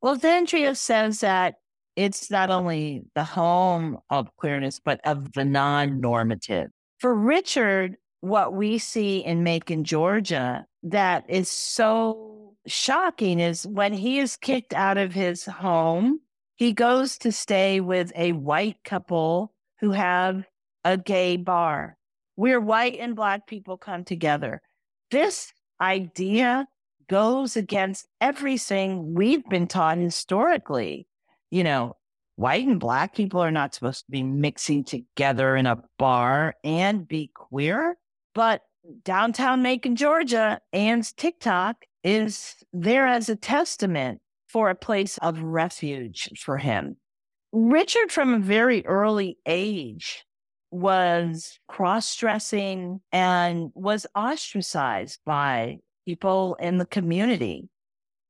Well, 0.00 0.16
Zandria 0.16 0.76
says 0.76 1.20
that 1.20 1.56
it's 1.98 2.30
not 2.30 2.48
only 2.48 3.02
the 3.16 3.24
home 3.24 3.98
of 4.08 4.28
queerness, 4.36 4.78
but 4.78 5.00
of 5.04 5.32
the 5.32 5.44
non 5.44 6.00
normative. 6.00 6.70
For 7.00 7.12
Richard, 7.12 7.96
what 8.20 8.54
we 8.54 8.78
see 8.78 9.18
in 9.18 9.42
Macon, 9.42 9.82
Georgia, 9.82 10.64
that 10.84 11.24
is 11.28 11.48
so 11.48 12.54
shocking 12.68 13.40
is 13.40 13.66
when 13.66 13.92
he 13.92 14.20
is 14.20 14.36
kicked 14.36 14.72
out 14.72 14.96
of 14.96 15.12
his 15.12 15.44
home, 15.44 16.20
he 16.54 16.72
goes 16.72 17.18
to 17.18 17.32
stay 17.32 17.80
with 17.80 18.12
a 18.14 18.30
white 18.32 18.76
couple 18.84 19.52
who 19.80 19.90
have 19.90 20.44
a 20.84 20.96
gay 20.96 21.36
bar 21.36 21.96
where 22.36 22.60
white 22.60 22.96
and 23.00 23.16
black 23.16 23.48
people 23.48 23.76
come 23.76 24.04
together. 24.04 24.62
This 25.10 25.52
idea 25.80 26.68
goes 27.08 27.56
against 27.56 28.06
everything 28.20 29.14
we've 29.14 29.48
been 29.48 29.66
taught 29.66 29.98
historically 29.98 31.08
you 31.50 31.64
know, 31.64 31.96
white 32.36 32.66
and 32.66 32.80
black 32.80 33.14
people 33.14 33.40
are 33.40 33.50
not 33.50 33.74
supposed 33.74 34.04
to 34.06 34.10
be 34.10 34.22
mixing 34.22 34.84
together 34.84 35.56
in 35.56 35.66
a 35.66 35.82
bar 35.98 36.54
and 36.62 37.06
be 37.06 37.30
queer. 37.34 37.96
But 38.34 38.62
downtown 39.04 39.62
Macon, 39.62 39.96
Georgia, 39.96 40.60
Ann's 40.72 41.12
Tic 41.12 41.40
Toc 41.40 41.84
is 42.04 42.54
there 42.72 43.06
as 43.06 43.28
a 43.28 43.36
testament 43.36 44.20
for 44.48 44.70
a 44.70 44.74
place 44.74 45.18
of 45.18 45.42
refuge 45.42 46.30
for 46.38 46.56
him. 46.58 46.96
Richard, 47.52 48.12
from 48.12 48.34
a 48.34 48.38
very 48.38 48.86
early 48.86 49.38
age, 49.46 50.24
was 50.70 51.58
cross 51.66 52.14
dressing 52.16 53.00
and 53.10 53.70
was 53.74 54.06
ostracized 54.14 55.20
by 55.24 55.78
people 56.06 56.56
in 56.60 56.78
the 56.78 56.86
community. 56.86 57.68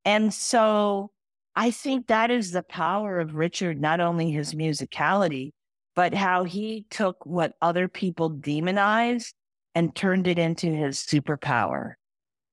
And 0.05 0.33
so 0.33 1.11
I 1.59 1.73
think 1.73 2.07
that 2.07 2.31
is 2.31 2.53
the 2.53 2.62
power 2.62 3.19
of 3.19 3.35
Richard, 3.35 3.81
not 3.81 3.99
only 3.99 4.31
his 4.31 4.55
musicality, 4.55 5.50
but 5.97 6.15
how 6.15 6.45
he 6.45 6.87
took 6.88 7.27
what 7.27 7.55
other 7.61 7.88
people 7.88 8.29
demonized 8.29 9.35
and 9.75 9.93
turned 9.93 10.29
it 10.29 10.38
into 10.38 10.69
his 10.69 10.99
superpower. 10.99 11.95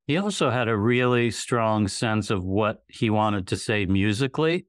He 0.08 0.18
also 0.18 0.50
had 0.50 0.68
a 0.68 0.76
really 0.76 1.30
strong 1.30 1.88
sense 1.88 2.32
of 2.32 2.44
what 2.44 2.82
he 2.88 3.12
wanted 3.12 3.46
to 3.50 3.58
say 3.58 3.86
musically. 3.86 4.66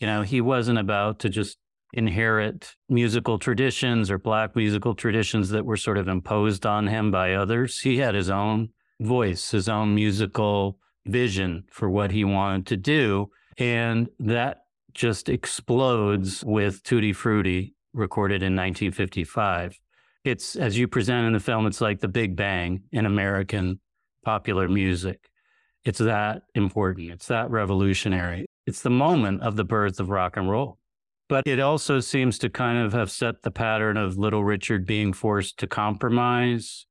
You 0.00 0.08
know, 0.08 0.22
he 0.22 0.40
wasn't 0.40 0.80
about 0.80 1.20
to 1.20 1.28
just 1.28 1.56
inherit 1.92 2.74
musical 2.88 3.38
traditions 3.38 4.10
or 4.10 4.18
Black 4.18 4.56
musical 4.56 4.96
traditions 4.96 5.50
that 5.50 5.64
were 5.64 5.76
sort 5.76 5.98
of 5.98 6.08
imposed 6.08 6.66
on 6.66 6.88
him 6.88 7.12
by 7.12 7.34
others. 7.34 7.78
He 7.78 7.98
had 7.98 8.16
his 8.16 8.30
own 8.30 8.70
voice, 8.98 9.52
his 9.52 9.68
own 9.68 9.94
musical 9.94 10.80
vision 11.06 11.66
for 11.70 11.88
what 11.88 12.10
he 12.10 12.24
wanted 12.24 12.66
to 12.66 12.76
do. 12.76 13.30
And 13.58 14.08
that 14.18 14.64
just 14.94 15.28
explodes 15.28 16.44
with 16.44 16.82
Tutti 16.82 17.12
Frutti, 17.12 17.74
recorded 17.92 18.42
in 18.42 18.54
1955. 18.54 19.78
It's, 20.24 20.56
as 20.56 20.76
you 20.76 20.88
present 20.88 21.26
in 21.26 21.32
the 21.32 21.40
film, 21.40 21.66
it's 21.66 21.80
like 21.80 22.00
the 22.00 22.08
Big 22.08 22.36
Bang 22.36 22.82
in 22.92 23.06
American 23.06 23.80
popular 24.24 24.68
music. 24.68 25.30
It's 25.84 26.00
that 26.00 26.42
important. 26.54 27.12
It's 27.12 27.28
that 27.28 27.50
revolutionary. 27.50 28.46
It's 28.66 28.82
the 28.82 28.90
moment 28.90 29.42
of 29.42 29.54
the 29.54 29.64
birth 29.64 30.00
of 30.00 30.10
rock 30.10 30.36
and 30.36 30.50
roll. 30.50 30.78
But 31.28 31.46
it 31.46 31.60
also 31.60 32.00
seems 32.00 32.38
to 32.38 32.50
kind 32.50 32.78
of 32.78 32.92
have 32.92 33.10
set 33.10 33.42
the 33.42 33.50
pattern 33.50 33.96
of 33.96 34.18
Little 34.18 34.44
Richard 34.44 34.86
being 34.86 35.12
forced 35.12 35.58
to 35.58 35.66
compromise. 35.66 36.86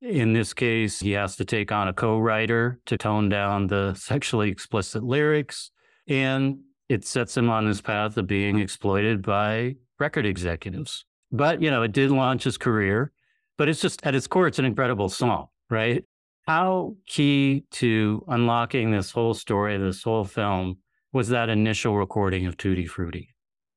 In 0.00 0.32
this 0.32 0.54
case, 0.54 1.00
he 1.00 1.12
has 1.12 1.36
to 1.36 1.44
take 1.44 1.72
on 1.72 1.88
a 1.88 1.92
co 1.92 2.18
writer 2.18 2.80
to 2.86 2.96
tone 2.96 3.28
down 3.28 3.66
the 3.66 3.94
sexually 3.94 4.50
explicit 4.50 5.02
lyrics. 5.02 5.70
And 6.08 6.60
it 6.88 7.04
sets 7.04 7.36
him 7.36 7.50
on 7.50 7.66
this 7.66 7.80
path 7.80 8.16
of 8.16 8.26
being 8.26 8.58
exploited 8.58 9.22
by 9.22 9.76
record 9.98 10.26
executives. 10.26 11.04
But, 11.30 11.60
you 11.60 11.70
know, 11.70 11.82
it 11.82 11.92
did 11.92 12.10
launch 12.10 12.44
his 12.44 12.56
career, 12.56 13.12
but 13.58 13.68
it's 13.68 13.80
just 13.80 14.04
at 14.06 14.14
its 14.14 14.26
core, 14.26 14.46
it's 14.46 14.58
an 14.58 14.64
incredible 14.64 15.08
song, 15.08 15.48
right? 15.68 16.04
How 16.46 16.96
key 17.06 17.64
to 17.72 18.24
unlocking 18.28 18.90
this 18.90 19.10
whole 19.10 19.34
story, 19.34 19.76
this 19.76 20.02
whole 20.02 20.24
film, 20.24 20.78
was 21.12 21.28
that 21.28 21.50
initial 21.50 21.96
recording 21.96 22.46
of 22.46 22.56
Tutti 22.56 22.86
Frutti? 22.86 23.28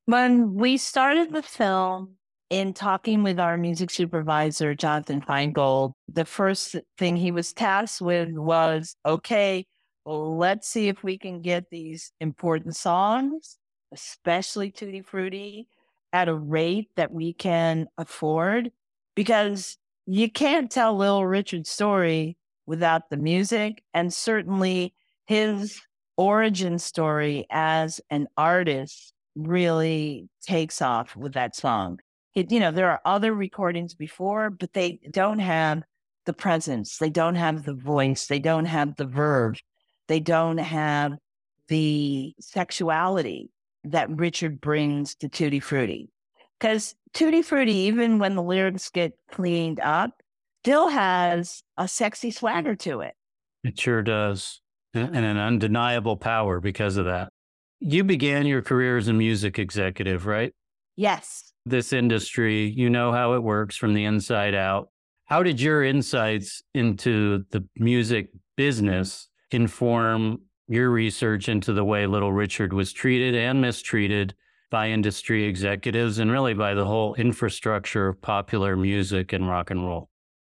When 0.06 0.54
we 0.54 0.78
started 0.78 1.34
the 1.34 1.42
film, 1.42 2.16
in 2.52 2.74
talking 2.74 3.24
with 3.24 3.40
our 3.40 3.58
music 3.58 3.90
supervisor, 3.90 4.76
Jonathan 4.76 5.22
Feingold, 5.22 5.94
the 6.12 6.26
first 6.26 6.76
thing 6.98 7.16
he 7.16 7.32
was 7.32 7.54
tasked 7.54 8.02
with 8.02 8.30
was 8.34 8.94
okay, 9.06 9.66
let's 10.06 10.68
see 10.68 10.88
if 10.88 11.04
we 11.04 11.18
can 11.18 11.42
get 11.42 11.70
these 11.70 12.12
important 12.20 12.76
songs 12.76 13.58
especially 13.92 14.72
Tutti 14.72 15.02
Frutti, 15.02 15.68
at 16.14 16.28
a 16.28 16.34
rate 16.34 16.90
that 16.96 17.12
we 17.12 17.34
can 17.34 17.88
afford 17.98 18.72
because 19.16 19.78
you 20.06 20.30
can't 20.30 20.70
tell 20.70 20.96
Little 20.96 21.26
Richard's 21.26 21.70
story 21.70 22.38
without 22.66 23.10
the 23.10 23.18
music. 23.18 23.84
And 23.94 24.14
certainly 24.14 24.94
his 25.26 25.80
origin 26.18 26.80
story 26.80 27.46
as 27.50 28.02
an 28.10 28.28
artist 28.38 29.14
really 29.36 30.28
takes 30.42 30.82
off 30.82 31.16
with 31.16 31.34
that 31.34 31.56
song. 31.56 32.00
It, 32.36 32.52
you 32.52 32.60
know, 32.60 32.72
there 32.72 32.90
are 32.90 33.02
other 33.06 33.34
recordings 33.34 33.94
before, 33.94 34.50
but 34.50 34.74
they 34.74 35.00
don't 35.12 35.40
have 35.40 35.84
the 36.26 36.34
presence, 36.34 36.98
they 36.98 37.10
don't 37.10 37.36
have 37.36 37.64
the 37.64 37.74
voice, 37.74 38.28
they 38.28 38.40
don't 38.40 38.66
have 38.66 38.96
the 38.96 39.06
verve, 39.06 39.62
they 40.12 40.20
don't 40.20 40.58
have 40.58 41.14
the 41.70 42.36
sexuality 42.38 43.50
that 43.86 44.10
Richard 44.10 44.60
brings 44.60 45.16
to 45.16 45.30
Tutti 45.30 45.62
Frutti. 45.62 46.10
Because 46.60 46.96
Tutti 47.14 47.42
Frutti, 47.42 47.74
even 47.74 48.20
when 48.20 48.36
the 48.36 48.44
lyrics 48.44 48.90
get 48.90 49.14
cleaned 49.32 49.80
up, 49.80 50.12
still 50.64 50.90
has 50.90 51.64
a 51.78 51.88
sexy 51.88 52.30
swagger 52.30 52.76
to 52.76 53.00
it. 53.00 53.14
It 53.64 53.80
sure 53.80 54.02
does. 54.02 54.60
And 54.94 55.16
an 55.16 55.38
undeniable 55.38 56.18
power 56.18 56.60
because 56.60 56.98
of 56.98 57.06
that. 57.06 57.30
You 57.80 58.04
began 58.04 58.46
your 58.46 58.62
career 58.62 58.98
as 58.98 59.08
a 59.08 59.14
music 59.14 59.58
executive, 59.58 60.26
right? 60.26 60.54
Yes. 60.98 61.54
This 61.66 61.94
industry, 61.94 62.70
you 62.70 62.90
know 62.90 63.14
how 63.14 63.34
it 63.34 63.44
works 63.44 63.78
from 63.78 63.94
the 63.94 64.04
inside 64.04 64.56
out. 64.56 64.90
How 65.26 65.42
did 65.42 65.62
your 65.62 65.86
insights 65.86 66.62
into 66.74 67.46
the 67.52 67.66
music 67.78 68.28
business 68.58 69.30
inform 69.54 70.42
your 70.68 70.90
research 70.90 71.50
into 71.50 71.74
the 71.74 71.84
way 71.84 72.06
Little 72.06 72.32
Richard 72.32 72.74
was 72.74 72.94
treated 72.94 73.36
and 73.36 73.62
mistreated 73.62 74.34
by 74.70 74.90
industry 74.90 75.44
executives 75.44 76.18
and 76.18 76.32
really 76.32 76.54
by 76.54 76.74
the 76.74 76.86
whole 76.86 77.14
infrastructure 77.16 78.08
of 78.08 78.22
popular 78.22 78.78
music 78.78 79.34
and 79.34 79.48
rock 79.48 79.70
and 79.70 79.86
roll? 79.86 80.10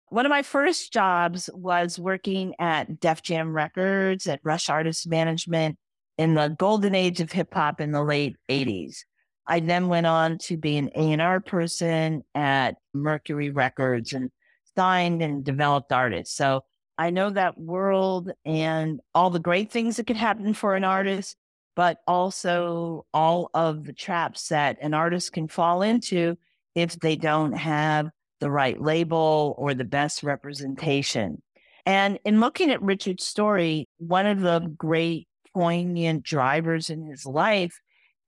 One 0.09 0.25
of 0.25 0.29
my 0.29 0.43
first 0.43 0.93
jobs 0.93 1.49
was 1.53 1.99
working 1.99 2.55
at 2.59 2.99
Def 2.99 3.21
Jam 3.21 3.53
Records 3.53 4.27
at 4.27 4.39
Rush 4.43 4.69
Artist 4.69 5.07
Management 5.07 5.77
in 6.17 6.35
the 6.35 6.55
golden 6.57 6.95
age 6.95 7.19
of 7.19 7.31
hip 7.31 7.53
hop 7.53 7.81
in 7.81 7.91
the 7.91 8.03
late 8.03 8.37
80s. 8.49 8.99
I 9.47 9.59
then 9.59 9.89
went 9.89 10.07
on 10.07 10.37
to 10.39 10.57
be 10.57 10.77
an 10.77 10.89
A&R 10.95 11.39
person 11.41 12.23
at 12.33 12.75
Mercury 12.93 13.49
Records 13.49 14.13
and 14.13 14.31
signed 14.77 15.21
and 15.21 15.43
developed 15.43 15.91
artists. 15.91 16.35
So 16.35 16.63
I 16.97 17.09
know 17.09 17.29
that 17.29 17.57
world 17.57 18.31
and 18.45 19.01
all 19.13 19.29
the 19.29 19.39
great 19.39 19.71
things 19.71 19.97
that 19.97 20.07
could 20.07 20.15
happen 20.15 20.53
for 20.53 20.75
an 20.75 20.83
artist, 20.83 21.35
but 21.75 21.97
also 22.07 23.05
all 23.13 23.49
of 23.53 23.83
the 23.83 23.93
traps 23.93 24.47
that 24.49 24.77
an 24.81 24.93
artist 24.93 25.33
can 25.33 25.47
fall 25.47 25.81
into 25.81 26.37
if 26.73 26.99
they 26.99 27.15
don't 27.15 27.53
have 27.53 28.09
the 28.39 28.49
right 28.49 28.81
label 28.81 29.55
or 29.57 29.73
the 29.73 29.83
best 29.83 30.23
representation. 30.23 31.41
And 31.85 32.19
in 32.25 32.39
looking 32.39 32.71
at 32.71 32.81
Richard's 32.81 33.25
story, 33.25 33.87
one 33.97 34.25
of 34.25 34.41
the 34.41 34.73
great 34.77 35.27
poignant 35.53 36.23
drivers 36.23 36.89
in 36.89 37.05
his 37.05 37.25
life 37.25 37.79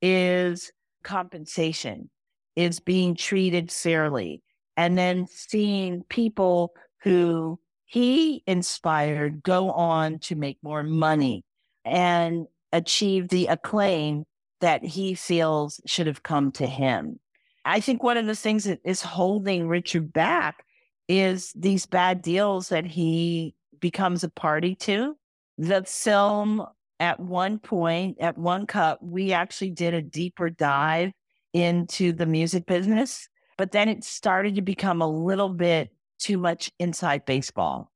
is 0.01 0.71
compensation, 1.03 2.09
is 2.55 2.79
being 2.79 3.15
treated 3.15 3.71
fairly, 3.71 4.41
and 4.75 4.97
then 4.97 5.25
seeing 5.27 6.03
people 6.09 6.73
who 7.01 7.59
he 7.87 8.43
inspired 8.45 9.41
go 9.41 9.71
on 9.71 10.19
to 10.19 10.35
make 10.35 10.57
more 10.61 10.83
money 10.83 11.43
and 11.85 12.45
achieve 12.73 13.29
the 13.29 13.47
acclaim 13.47 14.25
that 14.59 14.83
he 14.83 15.13
feels 15.13 15.79
should 15.85 16.05
have 16.05 16.21
come 16.21 16.51
to 16.51 16.67
him. 16.67 17.17
I 17.63 17.79
think 17.79 18.03
one 18.03 18.17
of 18.17 18.25
the 18.25 18.35
things 18.35 18.65
that 18.65 18.81
is 18.83 19.01
holding 19.01 19.69
Richard 19.69 20.11
back 20.11 20.65
is 21.07 21.53
these 21.55 21.85
bad 21.85 22.21
deals 22.21 22.69
that 22.69 22.85
he 22.85 23.55
becomes 23.79 24.23
a 24.25 24.29
party 24.29 24.75
to. 24.75 25.15
The 25.57 25.83
film, 25.85 26.65
at 26.99 27.21
one 27.21 27.57
point, 27.57 28.17
at 28.19 28.37
one 28.37 28.67
cut, 28.67 29.01
we 29.01 29.31
actually 29.31 29.71
did 29.71 29.93
a 29.93 30.01
deeper 30.01 30.49
dive 30.49 31.13
into 31.53 32.11
the 32.11 32.25
music 32.25 32.65
business, 32.65 33.29
but 33.57 33.71
then 33.71 33.87
it 33.87 34.03
started 34.03 34.55
to 34.55 34.61
become 34.61 35.01
a 35.01 35.09
little 35.09 35.49
bit 35.49 35.89
too 36.17 36.37
much 36.37 36.71
inside 36.79 37.25
baseball. 37.25 37.91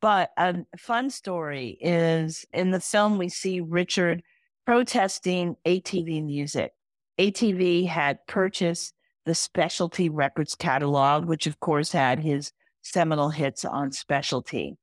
But 0.00 0.30
um, 0.36 0.66
a 0.74 0.78
fun 0.78 1.10
story 1.10 1.76
is 1.80 2.46
in 2.52 2.70
the 2.70 2.80
film, 2.80 3.18
we 3.18 3.28
see 3.28 3.60
Richard 3.60 4.22
protesting 4.64 5.56
ATV 5.66 6.24
music. 6.24 6.72
ATV 7.18 7.86
had 7.86 8.18
purchased 8.26 8.94
the 9.26 9.34
Specialty 9.34 10.08
Records 10.08 10.54
catalog, 10.54 11.26
which 11.26 11.46
of 11.46 11.60
course 11.60 11.92
had 11.92 12.18
his 12.18 12.52
seminal 12.82 13.28
hits 13.28 13.64
on 13.64 13.92
Specialty. 13.92 14.76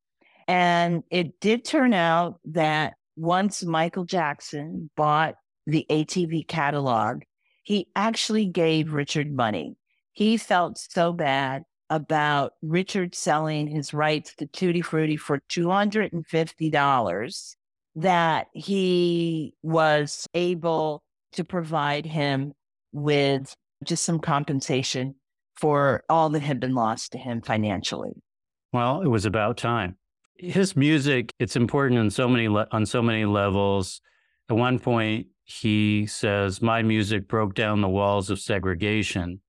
And 0.47 1.03
it 1.09 1.39
did 1.39 1.65
turn 1.65 1.93
out 1.93 2.39
that 2.45 2.93
once 3.15 3.65
Michael 3.65 4.05
Jackson 4.05 4.89
bought 4.95 5.35
the 5.65 5.85
ATV 5.89 6.47
catalog, 6.47 7.23
he 7.63 7.87
actually 7.95 8.45
gave 8.45 8.93
Richard 8.93 9.31
money. 9.31 9.75
He 10.13 10.37
felt 10.37 10.77
so 10.77 11.11
bad 11.11 11.63
about 11.89 12.53
Richard 12.61 13.15
selling 13.15 13.67
his 13.67 13.93
rights 13.93 14.35
to 14.35 14.47
Tutti 14.47 14.81
Frutti 14.81 15.17
for 15.17 15.39
$250 15.49 17.55
that 17.95 18.47
he 18.53 19.53
was 19.63 20.27
able 20.33 21.03
to 21.33 21.43
provide 21.43 22.05
him 22.05 22.53
with 22.91 23.55
just 23.83 24.03
some 24.03 24.19
compensation 24.19 25.15
for 25.55 26.03
all 26.09 26.29
that 26.29 26.41
had 26.41 26.59
been 26.59 26.75
lost 26.75 27.13
to 27.13 27.17
him 27.17 27.41
financially. 27.41 28.21
Well, 28.73 29.01
it 29.01 29.07
was 29.07 29.25
about 29.25 29.57
time. 29.57 29.97
His 30.35 30.75
music, 30.75 31.33
it's 31.39 31.55
important 31.55 31.99
in 31.99 32.11
so 32.11 32.27
many 32.27 32.47
le- 32.47 32.67
on 32.71 32.85
so 32.85 33.01
many 33.01 33.25
levels. 33.25 34.01
At 34.49 34.55
one 34.55 34.77
point, 34.77 35.27
he 35.45 36.05
says, 36.05 36.61
"My 36.61 36.83
music 36.83 37.27
broke 37.27 37.55
down 37.55 37.81
the 37.81 37.89
walls 37.89 38.29
of 38.29 38.39
segregation." 38.39 39.41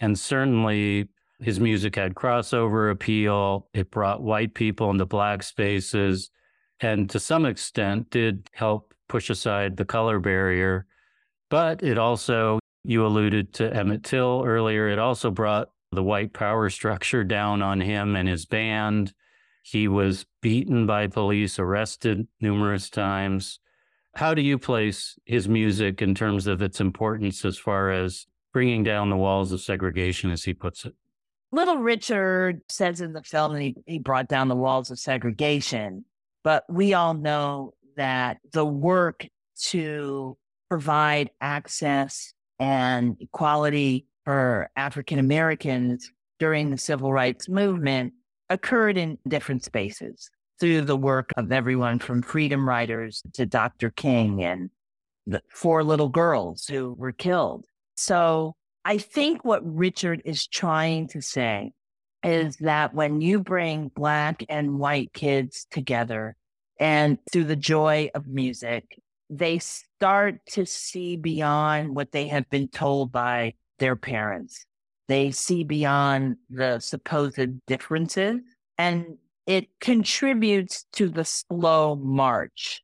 And 0.00 0.18
certainly 0.18 1.08
his 1.42 1.60
music 1.60 1.96
had 1.96 2.14
crossover 2.14 2.90
appeal. 2.90 3.68
It 3.74 3.90
brought 3.90 4.22
white 4.22 4.54
people 4.54 4.90
into 4.90 5.06
black 5.06 5.42
spaces 5.42 6.30
and 6.82 7.08
to 7.10 7.20
some 7.20 7.46
extent 7.46 8.10
did 8.10 8.50
help 8.52 8.92
push 9.08 9.30
aside 9.30 9.76
the 9.76 9.84
color 9.84 10.18
barrier. 10.18 10.86
But 11.48 11.82
it 11.82 11.96
also, 11.96 12.58
you 12.82 13.06
alluded 13.06 13.54
to 13.54 13.74
Emmett 13.74 14.02
Till 14.02 14.42
earlier, 14.44 14.88
it 14.88 14.98
also 14.98 15.30
brought 15.30 15.70
the 15.92 16.02
white 16.02 16.32
power 16.32 16.70
structure 16.70 17.22
down 17.22 17.62
on 17.62 17.80
him 17.80 18.16
and 18.16 18.28
his 18.28 18.46
band. 18.46 19.12
He 19.62 19.86
was 19.86 20.26
beaten 20.40 20.86
by 20.86 21.06
police, 21.06 21.58
arrested 21.58 22.26
numerous 22.40 22.90
times. 22.90 23.60
How 24.16 24.34
do 24.34 24.42
you 24.42 24.58
place 24.58 25.18
his 25.24 25.48
music 25.48 26.02
in 26.02 26.14
terms 26.14 26.46
of 26.46 26.62
its 26.62 26.80
importance 26.80 27.44
as 27.44 27.58
far 27.58 27.90
as 27.90 28.26
bringing 28.52 28.82
down 28.82 29.08
the 29.08 29.16
walls 29.16 29.52
of 29.52 29.60
segregation, 29.60 30.30
as 30.30 30.44
he 30.44 30.52
puts 30.52 30.84
it? 30.84 30.94
Little 31.52 31.76
Richard 31.76 32.62
says 32.70 33.02
in 33.02 33.12
the 33.12 33.22
film 33.22 33.52
that 33.52 33.60
he, 33.60 33.76
he 33.86 33.98
brought 33.98 34.26
down 34.26 34.48
the 34.48 34.56
walls 34.56 34.90
of 34.90 34.98
segregation, 34.98 36.06
but 36.42 36.64
we 36.68 36.94
all 36.94 37.12
know 37.12 37.74
that 37.96 38.38
the 38.52 38.64
work 38.64 39.26
to 39.66 40.36
provide 40.70 41.30
access 41.42 42.32
and 42.58 43.16
equality 43.20 44.06
for 44.24 44.70
African 44.76 45.18
Americans 45.18 46.10
during 46.38 46.70
the 46.70 46.78
civil 46.78 47.12
rights 47.12 47.48
movement 47.48 48.14
occurred 48.48 48.96
in 48.96 49.18
different 49.28 49.62
spaces 49.62 50.30
through 50.58 50.82
the 50.82 50.96
work 50.96 51.30
of 51.36 51.52
everyone 51.52 51.98
from 51.98 52.22
freedom 52.22 52.66
riders 52.66 53.22
to 53.34 53.44
Dr. 53.44 53.90
King 53.90 54.42
and 54.42 54.70
the 55.26 55.42
four 55.50 55.84
little 55.84 56.08
girls 56.08 56.66
who 56.66 56.94
were 56.94 57.12
killed. 57.12 57.66
So 57.96 58.54
I 58.84 58.98
think 58.98 59.44
what 59.44 59.62
Richard 59.64 60.22
is 60.24 60.46
trying 60.46 61.08
to 61.08 61.20
say 61.20 61.72
mm-hmm. 62.24 62.46
is 62.46 62.56
that 62.56 62.94
when 62.94 63.20
you 63.20 63.40
bring 63.40 63.88
Black 63.88 64.44
and 64.48 64.78
white 64.78 65.12
kids 65.12 65.66
together 65.70 66.36
and 66.80 67.18
through 67.30 67.44
the 67.44 67.56
joy 67.56 68.10
of 68.14 68.26
music, 68.26 68.98
they 69.30 69.58
start 69.58 70.44
to 70.46 70.66
see 70.66 71.16
beyond 71.16 71.94
what 71.94 72.12
they 72.12 72.28
have 72.28 72.48
been 72.50 72.68
told 72.68 73.12
by 73.12 73.54
their 73.78 73.96
parents. 73.96 74.66
They 75.08 75.30
see 75.30 75.64
beyond 75.64 76.36
the 76.50 76.80
supposed 76.80 77.66
differences 77.66 78.40
and 78.78 79.18
it 79.46 79.68
contributes 79.80 80.84
to 80.92 81.08
the 81.08 81.24
slow 81.24 81.96
march. 81.96 82.82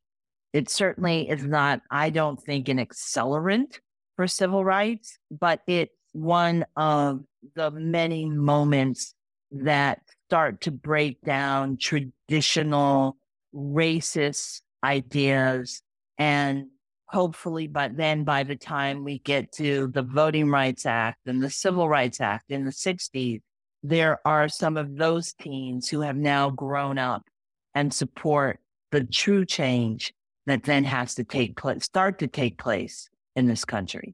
It 0.53 0.69
certainly 0.69 1.29
is 1.29 1.43
not, 1.43 1.81
I 1.89 2.09
don't 2.09 2.41
think, 2.41 2.67
an 2.69 2.77
accelerant 2.77 3.79
for 4.19 4.27
civil 4.27 4.65
rights, 4.65 5.17
but 5.31 5.61
it's 5.65 5.95
one 6.11 6.65
of 6.75 7.21
the 7.55 7.71
many 7.71 8.25
moments 8.25 9.13
that 9.49 10.01
start 10.27 10.59
to 10.59 10.71
break 10.71 11.21
down 11.21 11.77
traditional 11.77 13.15
racist 13.55 14.59
ideas. 14.83 15.81
And 16.17 16.65
hopefully, 17.05 17.67
but 17.67 17.95
then 17.95 18.25
by 18.25 18.43
the 18.43 18.57
time 18.57 19.05
we 19.05 19.19
get 19.19 19.53
to 19.53 19.87
the 19.87 20.03
Voting 20.03 20.49
Rights 20.49 20.85
Act 20.85 21.19
and 21.25 21.41
the 21.41 21.49
Civil 21.49 21.87
Rights 21.87 22.19
Act 22.19 22.51
in 22.51 22.65
the 22.65 22.71
60s, 22.71 23.39
there 23.83 24.19
are 24.25 24.49
some 24.49 24.75
of 24.75 24.97
those 24.97 25.31
teens 25.31 25.87
who 25.87 26.01
have 26.01 26.17
now 26.17 26.49
grown 26.49 26.97
up 26.97 27.23
and 27.73 27.93
support 27.93 28.59
the 28.91 29.05
true 29.05 29.45
change 29.45 30.13
that 30.45 30.63
then 30.63 30.83
has 30.83 31.15
to 31.15 31.23
take 31.23 31.55
place, 31.55 31.85
start 31.85 32.19
to 32.19 32.27
take 32.27 32.57
place 32.57 33.09
in 33.39 33.47
this 33.47 33.65
country. 33.65 34.13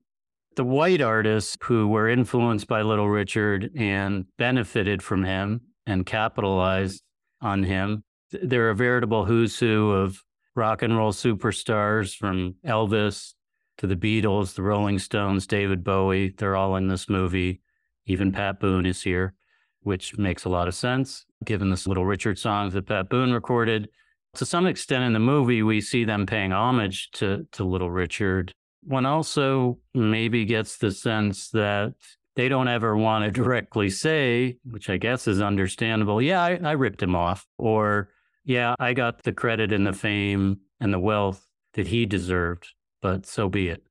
The 0.56 0.64
white 0.64 1.02
artists 1.02 1.58
who 1.62 1.88
were 1.88 2.08
influenced 2.08 2.68
by 2.68 2.82
Little 2.82 3.10
Richard 3.10 3.72
and 3.76 4.26
benefited 4.38 5.04
from 5.04 5.26
him 5.26 5.62
and 5.86 6.06
capitalized 6.06 7.04
on 7.42 7.64
him, 7.64 8.06
they're 8.32 8.70
a 8.70 8.76
veritable 8.76 9.26
who's 9.26 9.60
who 9.60 9.92
of 9.92 10.24
rock 10.56 10.82
and 10.82 10.96
roll 10.96 11.12
superstars 11.12 12.16
from 12.16 12.56
Elvis 12.66 13.34
to 13.80 13.88
the 13.88 13.98
Beatles, 13.98 14.56
the 14.56 14.62
Rolling 14.62 15.00
Stones, 15.00 15.46
David 15.46 15.84
Bowie. 15.84 16.34
They're 16.38 16.56
all 16.56 16.78
in 16.78 16.88
this 16.88 17.10
movie. 17.10 17.62
Even 18.06 18.32
Pat 18.32 18.60
Boone 18.60 18.86
is 18.86 19.02
here, 19.02 19.34
which 19.82 20.18
makes 20.18 20.46
a 20.46 20.50
lot 20.50 20.70
of 20.70 20.76
sense 20.76 21.26
given 21.44 21.70
this 21.70 21.86
Little 21.86 22.06
Richard 22.06 22.40
songs 22.40 22.74
that 22.74 22.88
Pat 22.88 23.10
Boone 23.10 23.34
recorded. 23.34 23.90
To 24.36 24.46
some 24.46 24.68
extent 24.68 25.04
in 25.04 25.14
the 25.14 25.20
movie, 25.20 25.64
we 25.64 25.82
see 25.82 26.06
them 26.06 26.26
paying 26.26 26.52
homage 26.52 27.12
to, 27.12 27.46
to 27.54 27.64
Little 27.64 27.92
Richard. 27.92 28.54
One 28.86 29.06
also 29.06 29.80
maybe 29.94 30.46
gets 30.46 30.78
the 30.78 30.92
sense 30.92 31.50
that 31.50 31.94
they 32.36 32.50
don't 32.50 32.68
ever 32.68 32.96
want 32.96 33.26
to 33.26 33.32
directly 33.32 33.90
say, 33.90 34.58
which 34.64 34.90
I 34.90 34.98
guess 34.98 35.28
is 35.28 35.42
understandable, 35.42 36.22
yeah, 36.22 36.44
I, 36.44 36.60
I 36.64 36.72
ripped 36.74 37.02
him 37.02 37.16
off, 37.16 37.48
or 37.58 38.10
yeah, 38.44 38.76
I 38.80 38.94
got 38.94 39.24
the 39.24 39.32
credit 39.32 39.72
and 39.72 39.88
the 39.88 39.94
fame 39.94 40.60
and 40.80 40.94
the 40.94 41.00
wealth 41.00 41.46
that 41.74 41.88
he 41.88 42.06
deserved, 42.06 42.68
but 43.02 43.26
so 43.26 43.50
be 43.50 43.70
it. 43.70 43.84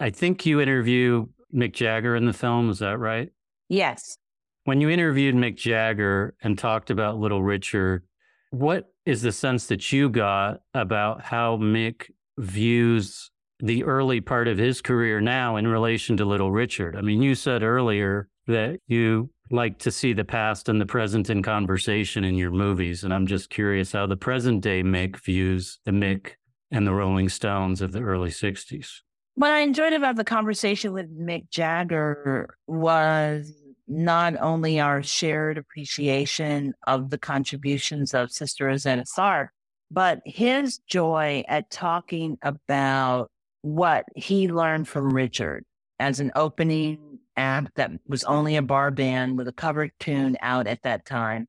I 0.00 0.10
think 0.10 0.44
you 0.44 0.60
interview 0.60 1.26
Mick 1.54 1.72
Jagger 1.72 2.16
in 2.16 2.26
the 2.26 2.32
film. 2.32 2.68
Is 2.68 2.80
that 2.80 2.98
right? 2.98 3.30
Yes. 3.68 4.18
When 4.64 4.80
you 4.80 4.90
interviewed 4.90 5.34
Mick 5.34 5.56
Jagger 5.56 6.34
and 6.42 6.58
talked 6.58 6.90
about 6.90 7.18
Little 7.18 7.42
Richard, 7.42 8.04
what 8.50 8.92
is 9.06 9.22
the 9.22 9.32
sense 9.32 9.66
that 9.66 9.92
you 9.92 10.08
got 10.08 10.60
about 10.74 11.22
how 11.22 11.56
Mick 11.56 12.10
views 12.38 13.30
the 13.60 13.84
early 13.84 14.20
part 14.20 14.48
of 14.48 14.58
his 14.58 14.80
career 14.80 15.20
now 15.20 15.56
in 15.56 15.66
relation 15.66 16.16
to 16.16 16.24
Little 16.24 16.52
Richard? 16.52 16.96
I 16.96 17.00
mean, 17.00 17.22
you 17.22 17.34
said 17.34 17.62
earlier 17.62 18.28
that 18.46 18.78
you 18.86 19.30
like 19.50 19.78
to 19.78 19.90
see 19.90 20.12
the 20.12 20.24
past 20.24 20.68
and 20.68 20.80
the 20.80 20.86
present 20.86 21.30
in 21.30 21.42
conversation 21.42 22.24
in 22.24 22.34
your 22.34 22.50
movies. 22.50 23.04
And 23.04 23.12
I'm 23.12 23.26
just 23.26 23.50
curious 23.50 23.92
how 23.92 24.06
the 24.06 24.16
present 24.16 24.62
day 24.62 24.82
Mick 24.82 25.16
views 25.18 25.78
the 25.84 25.92
Mick 25.92 26.32
and 26.70 26.86
the 26.86 26.94
Rolling 26.94 27.28
Stones 27.28 27.80
of 27.80 27.92
the 27.92 28.00
early 28.00 28.30
60s. 28.30 29.00
What 29.36 29.50
I 29.50 29.60
enjoyed 29.60 29.92
about 29.92 30.16
the 30.16 30.24
conversation 30.24 30.92
with 30.92 31.16
Mick 31.16 31.50
Jagger 31.50 32.56
was 32.66 33.52
not 33.86 34.34
only 34.40 34.80
our 34.80 35.02
shared 35.02 35.58
appreciation 35.58 36.72
of 36.86 37.10
the 37.10 37.18
contributions 37.18 38.14
of 38.14 38.30
Sister 38.30 38.66
Rosetta 38.66 39.04
Tharpe, 39.16 39.48
but 39.90 40.20
his 40.24 40.78
joy 40.88 41.44
at 41.48 41.70
talking 41.70 42.38
about 42.42 43.30
what 43.64 44.04
he 44.14 44.46
learned 44.46 44.86
from 44.86 45.14
Richard 45.14 45.64
as 45.98 46.20
an 46.20 46.30
opening 46.34 47.18
act 47.34 47.76
that 47.76 47.92
was 48.06 48.22
only 48.24 48.56
a 48.56 48.62
bar 48.62 48.90
band 48.90 49.38
with 49.38 49.48
a 49.48 49.52
cover 49.52 49.88
tune 49.98 50.36
out 50.42 50.66
at 50.66 50.82
that 50.82 51.06
time. 51.06 51.48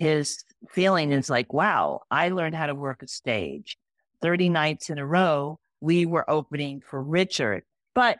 His 0.00 0.42
feeling 0.70 1.12
is 1.12 1.30
like, 1.30 1.52
wow, 1.52 2.00
I 2.10 2.30
learned 2.30 2.56
how 2.56 2.66
to 2.66 2.74
work 2.74 3.04
a 3.04 3.06
stage. 3.06 3.78
30 4.22 4.48
nights 4.48 4.90
in 4.90 4.98
a 4.98 5.06
row, 5.06 5.60
we 5.80 6.04
were 6.04 6.28
opening 6.28 6.80
for 6.80 7.00
Richard. 7.00 7.62
But 7.94 8.18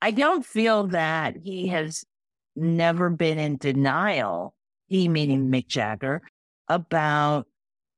I 0.00 0.12
don't 0.12 0.46
feel 0.46 0.86
that 0.88 1.34
he 1.42 1.66
has 1.68 2.04
never 2.54 3.10
been 3.10 3.40
in 3.40 3.56
denial, 3.56 4.54
he 4.86 5.08
meaning 5.08 5.50
Mick 5.50 5.66
Jagger, 5.66 6.22
about 6.68 7.48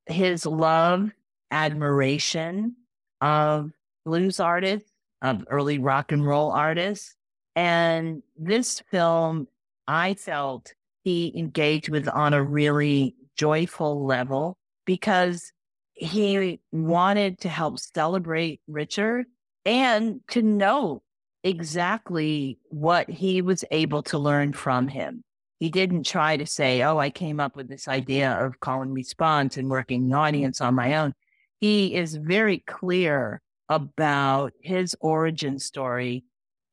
his 0.07 0.47
love, 0.47 1.11
admiration 1.51 2.75
of 3.21 3.71
blues 4.07 4.39
artists, 4.39 4.89
of 5.21 5.41
uh, 5.41 5.45
early 5.49 5.79
rock 5.79 6.13
and 6.13 6.25
roll 6.25 6.51
artists. 6.51 7.13
And 7.57 8.23
this 8.37 8.81
film, 8.89 9.47
I 9.85 10.13
felt 10.13 10.73
he 11.03 11.37
engaged 11.37 11.89
with 11.89 12.07
on 12.07 12.33
a 12.33 12.41
really 12.41 13.15
joyful 13.35 14.05
level 14.05 14.57
because 14.85 15.51
he 15.93 16.61
wanted 16.71 17.39
to 17.39 17.49
help 17.49 17.79
celebrate 17.79 18.61
Richard 18.67 19.25
and 19.65 20.21
to 20.29 20.41
know 20.41 21.01
exactly 21.43 22.59
what 22.69 23.09
he 23.09 23.41
was 23.41 23.65
able 23.71 24.03
to 24.03 24.17
learn 24.17 24.53
from 24.53 24.87
him. 24.87 25.21
He 25.59 25.69
didn't 25.69 26.05
try 26.05 26.37
to 26.37 26.45
say, 26.45 26.81
Oh, 26.81 26.97
I 26.97 27.09
came 27.09 27.41
up 27.41 27.57
with 27.57 27.67
this 27.67 27.89
idea 27.89 28.31
of 28.31 28.61
call 28.61 28.83
and 28.83 28.93
response 28.93 29.57
and 29.57 29.69
working 29.69 30.05
an 30.05 30.13
audience 30.13 30.61
on 30.61 30.75
my 30.75 30.95
own. 30.95 31.13
He 31.59 31.93
is 31.95 32.15
very 32.15 32.59
clear 32.59 33.41
about 33.69 34.53
his 34.61 34.95
origin 34.99 35.59
story 35.59 36.23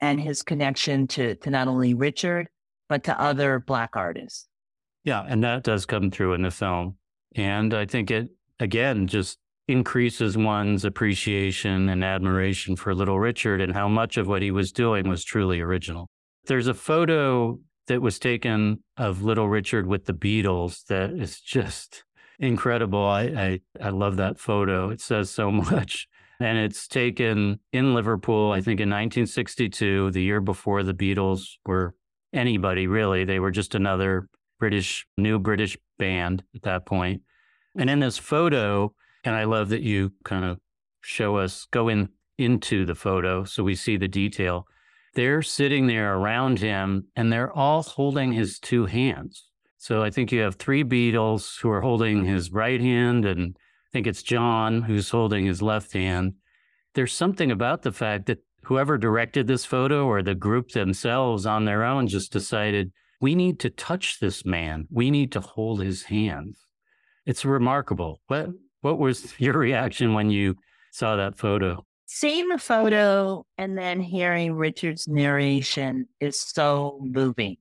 and 0.00 0.20
his 0.20 0.42
connection 0.42 1.07
to, 1.09 1.35
to 1.37 1.50
not 1.50 1.68
only 1.68 1.94
Richard, 1.94 2.48
but 2.88 3.04
to 3.04 3.20
other 3.20 3.59
Black 3.59 3.90
artists. 3.94 4.48
Yeah. 5.04 5.24
And 5.26 5.42
that 5.44 5.62
does 5.62 5.87
come 5.87 6.11
through 6.11 6.35
in 6.35 6.42
the 6.42 6.50
film. 6.50 6.96
And 7.35 7.74
I 7.74 7.87
think 7.87 8.11
it, 8.11 8.28
again, 8.61 9.07
just 9.07 9.38
increases 9.66 10.37
one's 10.37 10.85
appreciation 10.85 11.88
and 11.88 12.04
admiration 12.04 12.76
for 12.76 12.94
Little 12.94 13.18
Richard 13.18 13.61
and 13.61 13.72
how 13.72 13.88
much 13.88 14.16
of 14.16 14.26
what 14.26 14.42
he 14.42 14.50
was 14.50 14.72
doing 14.72 15.09
was 15.09 15.24
truly 15.24 15.61
original. 15.61 16.09
There's 16.46 16.66
a 16.66 16.74
photo 16.74 17.59
that 17.87 18.02
was 18.02 18.18
taken 18.18 18.83
of 18.96 19.22
Little 19.22 19.48
Richard 19.48 19.87
with 19.87 20.04
the 20.04 20.12
Beatles 20.12 20.85
that 20.87 21.11
is 21.11 21.40
just 21.40 22.04
incredible. 22.38 23.04
I, 23.04 23.22
I, 23.22 23.61
I 23.80 23.88
love 23.90 24.16
that 24.16 24.38
photo. 24.38 24.90
It 24.90 25.00
says 25.00 25.30
so 25.30 25.50
much. 25.50 26.09
And 26.40 26.59
it's 26.59 26.88
taken 26.88 27.61
in 27.73 27.94
Liverpool, 27.94 28.51
I 28.51 28.61
think 28.61 28.81
in 28.81 28.88
1962, 28.88 30.11
the 30.11 30.23
year 30.23 30.40
before 30.40 30.83
the 30.83 30.94
Beatles 30.94 31.44
were 31.64 31.94
anybody 32.33 32.87
really. 32.87 33.25
They 33.25 33.38
were 33.38 33.53
just 33.53 33.75
another 33.75 34.29
British, 34.59 35.07
new 35.16 35.38
British 35.38 35.79
band 35.99 36.42
at 36.55 36.62
that 36.62 36.87
point. 36.87 37.23
And 37.79 37.88
in 37.88 38.01
this 38.01 38.18
photo, 38.18 38.92
and 39.25 39.35
I 39.35 39.44
love 39.44 39.68
that 39.68 39.83
you 39.83 40.12
kind 40.25 40.44
of 40.44 40.59
show 41.03 41.37
us, 41.37 41.66
go 41.70 41.88
in 41.88 42.09
into 42.37 42.85
the 42.85 42.94
photo 42.94 43.44
so 43.44 43.62
we 43.62 43.75
see 43.77 43.97
the 43.97 44.09
detail. 44.09 44.66
They're 45.14 45.42
sitting 45.42 45.87
there 45.87 46.16
around 46.16 46.59
him 46.59 47.07
and 47.14 47.33
they're 47.33 47.53
all 47.53 47.83
holding 47.83 48.33
his 48.33 48.59
two 48.59 48.87
hands. 48.87 49.49
So 49.85 50.03
I 50.03 50.09
think 50.09 50.33
you 50.33 50.40
have 50.40 50.55
three 50.55 50.83
Beatles 50.83 51.61
who 51.61 51.68
are 51.68 51.83
holding 51.83 52.25
his 52.25 52.51
right 52.51 52.81
hand, 52.81 53.27
and 53.27 53.55
think 53.94 54.09
it's 54.09 54.24
John 54.24 54.83
who's 54.83 55.09
holding 55.09 55.46
his 55.46 55.62
left 55.62 55.92
hand. 55.92 56.35
There's 56.94 57.12
something 57.12 57.52
about 57.52 57.83
the 57.83 57.92
fact 57.92 58.26
that 58.26 58.40
whoever 58.64 58.98
directed 58.98 59.46
this 59.46 59.64
photo 59.64 60.04
or 60.07 60.20
the 60.20 60.35
group 60.35 60.70
themselves 60.70 61.46
on 61.46 61.64
their 61.64 61.85
own 61.85 62.09
just 62.09 62.33
decided 62.33 62.90
we 63.20 63.37
need 63.37 63.61
to 63.61 63.70
touch 63.70 64.18
this 64.18 64.44
man. 64.44 64.88
We 64.90 65.12
need 65.12 65.30
to 65.33 65.40
hold 65.40 65.80
his 65.80 66.02
hand. 66.02 66.57
It's 67.24 67.44
remarkable. 67.44 68.20
What 68.26 68.48
what 68.80 68.98
was 68.98 69.33
your 69.38 69.57
reaction 69.57 70.12
when 70.12 70.28
you 70.28 70.57
saw 70.90 71.14
that 71.14 71.38
photo? 71.38 71.87
Seeing 72.07 72.48
the 72.48 72.59
photo 72.59 73.46
and 73.57 73.78
then 73.78 74.00
hearing 74.00 74.54
Richard's 74.54 75.07
narration 75.07 76.09
is 76.18 76.40
so 76.40 76.98
moving 77.00 77.59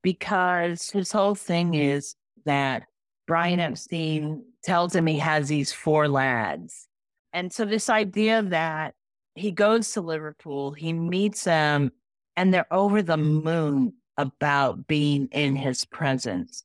because 0.00 0.90
his 0.90 1.10
whole 1.10 1.34
thing 1.34 1.74
is 1.74 2.14
that 2.44 2.84
Brian 3.26 3.58
Epstein 3.58 4.44
tells 4.62 4.94
him 4.94 5.06
he 5.06 5.18
has 5.18 5.48
these 5.48 5.72
four 5.72 6.08
lads. 6.08 6.88
And 7.32 7.52
so, 7.52 7.64
this 7.64 7.88
idea 7.88 8.42
that 8.42 8.94
he 9.34 9.50
goes 9.50 9.92
to 9.92 10.00
Liverpool, 10.00 10.72
he 10.72 10.92
meets 10.92 11.44
them, 11.44 11.92
and 12.36 12.52
they're 12.52 12.72
over 12.72 13.02
the 13.02 13.16
moon 13.16 13.94
about 14.16 14.86
being 14.86 15.28
in 15.32 15.56
his 15.56 15.84
presence 15.84 16.64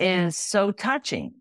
is 0.00 0.36
so 0.36 0.70
touching 0.72 1.34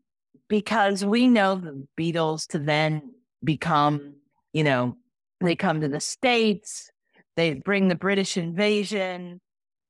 because 0.47 1.03
we 1.03 1.27
know 1.27 1.55
the 1.55 1.87
Beatles 1.99 2.47
to 2.47 2.59
then 2.59 3.01
become, 3.43 4.15
you 4.53 4.63
know, 4.63 4.95
they 5.41 5.55
come 5.55 5.81
to 5.81 5.87
the 5.87 5.99
States, 5.99 6.89
they 7.35 7.53
bring 7.53 7.87
the 7.87 7.95
British 7.95 8.37
invasion. 8.37 9.39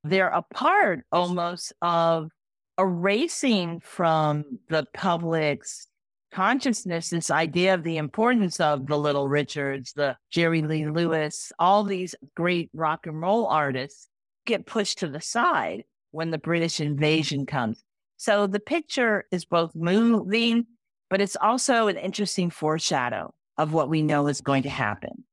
They're 0.03 0.27
a 0.27 0.41
part 0.53 1.05
almost 1.11 1.73
of 1.81 2.29
erasing 2.77 3.79
from 3.79 4.59
the 4.69 4.85
public's 4.93 5.86
consciousness 6.31 7.09
this 7.09 7.31
idea 7.31 7.73
of 7.73 7.83
the 7.83 7.97
importance 7.97 8.59
of 8.59 8.87
the 8.87 8.97
Little 8.97 9.27
Richards, 9.27 9.93
the 9.93 10.17
Jerry 10.31 10.61
Lee 10.61 10.87
Lewis, 10.87 11.51
all 11.59 11.83
these 11.83 12.15
great 12.35 12.69
rock 12.73 13.07
and 13.07 13.21
roll 13.21 13.47
artists 13.47 14.07
get 14.45 14.65
pushed 14.65 14.99
to 14.99 15.07
the 15.07 15.21
side 15.21 15.83
when 16.11 16.31
the 16.31 16.37
British 16.37 16.79
invasion 16.79 17.45
comes. 17.45 17.83
So 18.17 18.47
the 18.47 18.59
picture 18.59 19.25
is 19.31 19.45
both 19.45 19.75
moving, 19.75 20.65
but 21.09 21.21
it's 21.21 21.35
also 21.35 21.87
an 21.87 21.97
interesting 21.97 22.49
foreshadow 22.49 23.33
of 23.57 23.73
what 23.73 23.89
we 23.89 24.01
know 24.01 24.27
is 24.27 24.41
going 24.41 24.63
to 24.63 24.69
happen. 24.69 25.23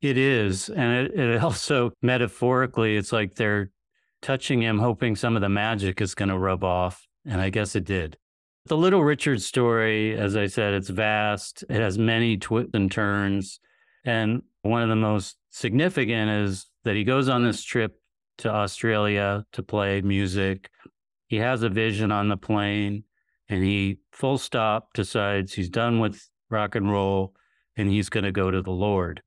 It 0.00 0.18
is. 0.18 0.68
And 0.68 1.06
it, 1.06 1.18
it 1.18 1.42
also 1.42 1.92
metaphorically, 2.02 2.96
it's 2.96 3.12
like 3.12 3.34
they're 3.34 3.70
touching 4.20 4.60
him, 4.60 4.78
hoping 4.78 5.16
some 5.16 5.36
of 5.36 5.42
the 5.42 5.48
magic 5.48 6.00
is 6.00 6.14
going 6.14 6.28
to 6.28 6.38
rub 6.38 6.64
off. 6.64 7.06
And 7.24 7.40
I 7.40 7.50
guess 7.50 7.76
it 7.76 7.84
did. 7.84 8.18
The 8.66 8.76
Little 8.76 9.02
Richard 9.02 9.42
story, 9.42 10.16
as 10.16 10.36
I 10.36 10.46
said, 10.46 10.74
it's 10.74 10.88
vast. 10.88 11.64
It 11.68 11.80
has 11.80 11.98
many 11.98 12.36
twists 12.36 12.70
and 12.74 12.90
turns. 12.90 13.58
And 14.04 14.42
one 14.62 14.82
of 14.82 14.88
the 14.88 14.96
most 14.96 15.36
significant 15.50 16.30
is 16.30 16.66
that 16.84 16.94
he 16.94 17.02
goes 17.02 17.28
on 17.28 17.44
this 17.44 17.64
trip 17.64 18.00
to 18.38 18.50
Australia 18.50 19.44
to 19.52 19.62
play 19.64 20.00
music. 20.00 20.70
He 21.26 21.36
has 21.36 21.64
a 21.64 21.68
vision 21.68 22.12
on 22.12 22.28
the 22.28 22.36
plane 22.36 23.02
and 23.48 23.64
he 23.64 23.98
full 24.12 24.38
stop 24.38 24.92
decides 24.94 25.52
he's 25.52 25.68
done 25.68 25.98
with 25.98 26.28
rock 26.48 26.76
and 26.76 26.90
roll 26.90 27.34
and 27.76 27.90
he's 27.90 28.08
going 28.08 28.24
to 28.24 28.32
go 28.32 28.50
to 28.50 28.62
the 28.62 28.70
Lord. 28.70 29.22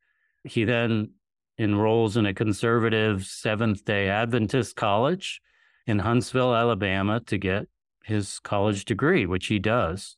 He 0.46 0.64
then 0.64 1.12
enrolls 1.58 2.16
in 2.16 2.26
a 2.26 2.34
conservative 2.34 3.26
Seventh 3.26 3.84
day 3.84 4.08
Adventist 4.08 4.78
college 4.78 5.42
in 5.88 6.00
Huntsville, 6.00 6.56
Alabama 6.56 7.20
to 7.22 7.38
get 7.38 7.68
his 8.06 8.40
college 8.40 8.86
degree, 8.86 9.26
which 9.26 9.48
he 9.48 9.60
does. 9.60 10.16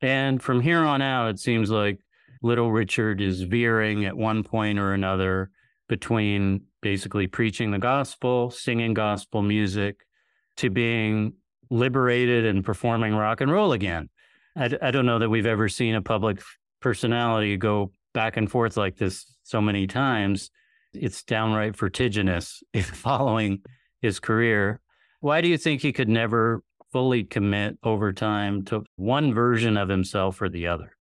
And 0.00 0.42
from 0.42 0.60
here 0.60 0.80
on 0.80 1.00
out, 1.00 1.30
it 1.30 1.38
seems 1.38 1.70
like 1.70 2.00
Little 2.42 2.72
Richard 2.72 3.20
is 3.20 3.42
veering 3.42 4.04
at 4.04 4.16
one 4.16 4.42
point 4.42 4.78
or 4.78 4.92
another 4.92 5.50
between 5.88 6.62
basically 6.80 7.26
preaching 7.26 7.70
the 7.70 7.78
gospel, 7.78 8.50
singing 8.50 8.94
gospel 8.94 9.42
music, 9.42 10.00
to 10.56 10.70
being 10.70 11.34
liberated 11.70 12.44
and 12.44 12.64
performing 12.64 13.14
rock 13.14 13.40
and 13.40 13.50
roll 13.50 13.72
again. 13.72 14.08
I, 14.54 14.90
don't 14.90 15.06
know 15.06 15.18
that 15.18 15.30
we've 15.30 15.46
ever 15.46 15.68
seen 15.68 15.94
a 15.94 16.02
public 16.02 16.42
personality 16.80 17.56
go 17.56 17.92
back 18.12 18.36
and 18.36 18.50
forth 18.50 18.76
like 18.76 18.96
this 18.96 19.24
so 19.44 19.62
many 19.62 19.86
times. 19.86 20.50
It's 20.92 21.22
downright 21.22 21.74
vertiginous 21.76 22.62
following 22.82 23.62
his 24.02 24.20
career. 24.20 24.80
Why 25.20 25.40
do 25.40 25.48
you 25.48 25.56
think 25.56 25.80
he 25.80 25.92
could 25.92 26.08
never 26.08 26.62
fully 26.92 27.24
commit 27.24 27.78
over 27.82 28.12
time 28.12 28.64
to 28.66 28.84
one 28.96 29.34
version 29.34 29.76
of 29.76 29.88
himself 29.88 30.40
or 30.40 30.48
the 30.48 30.66
other? 30.66 30.96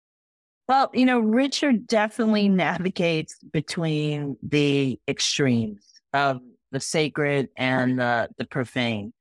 Well, 0.68 0.90
you 0.92 1.06
know, 1.06 1.20
Richard 1.20 1.86
definitely 1.86 2.48
navigates 2.48 3.36
between 3.52 4.36
the 4.42 4.98
extremes 5.06 5.84
of 6.12 6.40
the 6.72 6.80
sacred 6.80 7.48
and 7.56 8.00
the, 8.00 8.28
the 8.36 8.44
profane. 8.44 9.12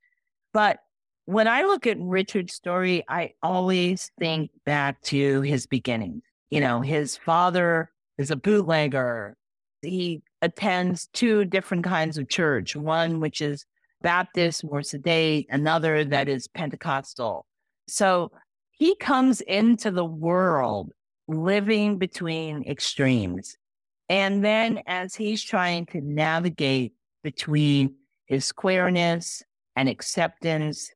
But 0.54 0.80
when 1.25 1.47
I 1.47 1.63
look 1.63 1.86
at 1.86 1.97
Richard's 1.99 2.54
story, 2.54 3.04
I 3.08 3.34
always 3.43 4.12
think 4.19 4.51
back 4.65 5.01
to 5.04 5.41
his 5.41 5.67
beginnings. 5.67 6.23
You 6.49 6.62
know, 6.62 6.82
his 6.82 7.15
father 7.17 7.91
is 8.17 8.32
a 8.32 8.36
bootlegger. 8.36 9.38
He 9.82 10.23
attends 10.41 11.08
two 11.13 11.45
different 11.45 11.84
kinds 11.84 12.17
of 12.17 12.30
church, 12.30 12.75
one 12.75 13.19
which 13.19 13.41
is 13.41 13.65
Baptist, 14.06 14.63
more 14.63 14.84
sedate, 14.84 15.48
another 15.50 16.06
that 16.06 16.30
is 16.30 16.48
Pentecostal. 16.48 17.48
So 17.88 18.32
he 18.70 18.96
comes 18.98 19.41
into 19.41 19.89
the 19.89 20.06
world 20.06 20.91
living 21.28 21.98
between 21.98 22.63
extremes. 22.70 23.58
And 24.08 24.46
then 24.46 24.84
as 24.86 25.15
he's 25.15 25.44
trying 25.44 25.88
to 25.88 26.02
navigate 26.02 26.94
between 27.24 27.96
his 28.28 28.52
queerness 28.52 29.41
and 29.76 29.89
acceptance, 29.89 30.91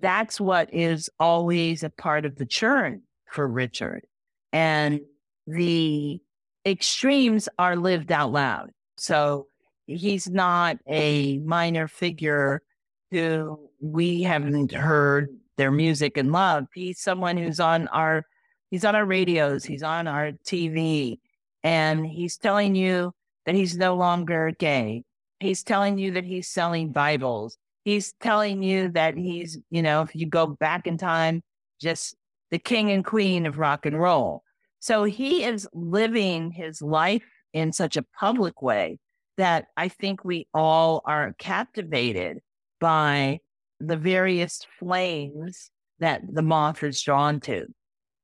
that's 0.00 0.40
what 0.40 0.72
is 0.72 1.10
always 1.18 1.82
a 1.82 1.90
part 1.90 2.24
of 2.24 2.36
the 2.36 2.46
churn 2.46 3.02
for 3.28 3.48
Richard. 3.48 4.04
And 4.52 5.00
the 5.48 6.20
extremes 6.64 7.48
are 7.58 7.74
lived 7.74 8.12
out 8.12 8.30
loud. 8.30 8.70
So 8.98 9.48
he's 9.86 10.28
not 10.28 10.78
a 10.86 11.38
minor 11.38 11.88
figure 11.88 12.62
who 13.10 13.68
we 13.80 14.22
haven't 14.22 14.72
heard 14.72 15.28
their 15.56 15.70
music 15.70 16.16
and 16.16 16.32
love. 16.32 16.66
He's 16.74 17.00
someone 17.00 17.36
who's 17.36 17.60
on 17.60 17.88
our 17.88 18.24
he's 18.70 18.84
on 18.84 18.96
our 18.96 19.04
radios, 19.04 19.64
he's 19.64 19.82
on 19.82 20.06
our 20.06 20.32
TV, 20.46 21.18
and 21.62 22.06
he's 22.06 22.38
telling 22.38 22.74
you 22.74 23.12
that 23.46 23.54
he's 23.54 23.76
no 23.76 23.94
longer 23.94 24.52
gay. 24.58 25.04
He's 25.40 25.62
telling 25.62 25.98
you 25.98 26.12
that 26.12 26.24
he's 26.24 26.48
selling 26.48 26.92
Bibles. 26.92 27.58
He's 27.84 28.14
telling 28.20 28.62
you 28.62 28.88
that 28.90 29.16
he's, 29.16 29.58
you 29.70 29.82
know, 29.82 30.02
if 30.02 30.14
you 30.14 30.26
go 30.26 30.46
back 30.46 30.86
in 30.86 30.96
time, 30.96 31.42
just 31.80 32.14
the 32.50 32.58
king 32.58 32.92
and 32.92 33.04
queen 33.04 33.44
of 33.44 33.58
rock 33.58 33.84
and 33.84 34.00
roll. 34.00 34.44
So 34.78 35.04
he 35.04 35.44
is 35.44 35.68
living 35.72 36.52
his 36.52 36.80
life 36.80 37.24
in 37.52 37.72
such 37.72 37.96
a 37.96 38.04
public 38.18 38.62
way 38.62 38.98
that 39.36 39.66
I 39.76 39.88
think 39.88 40.24
we 40.24 40.46
all 40.52 41.02
are 41.04 41.34
captivated 41.38 42.38
by 42.80 43.40
the 43.80 43.96
various 43.96 44.60
flames 44.78 45.70
that 45.98 46.22
the 46.32 46.42
moth 46.42 46.82
is 46.82 47.00
drawn 47.02 47.40
to. 47.40 47.66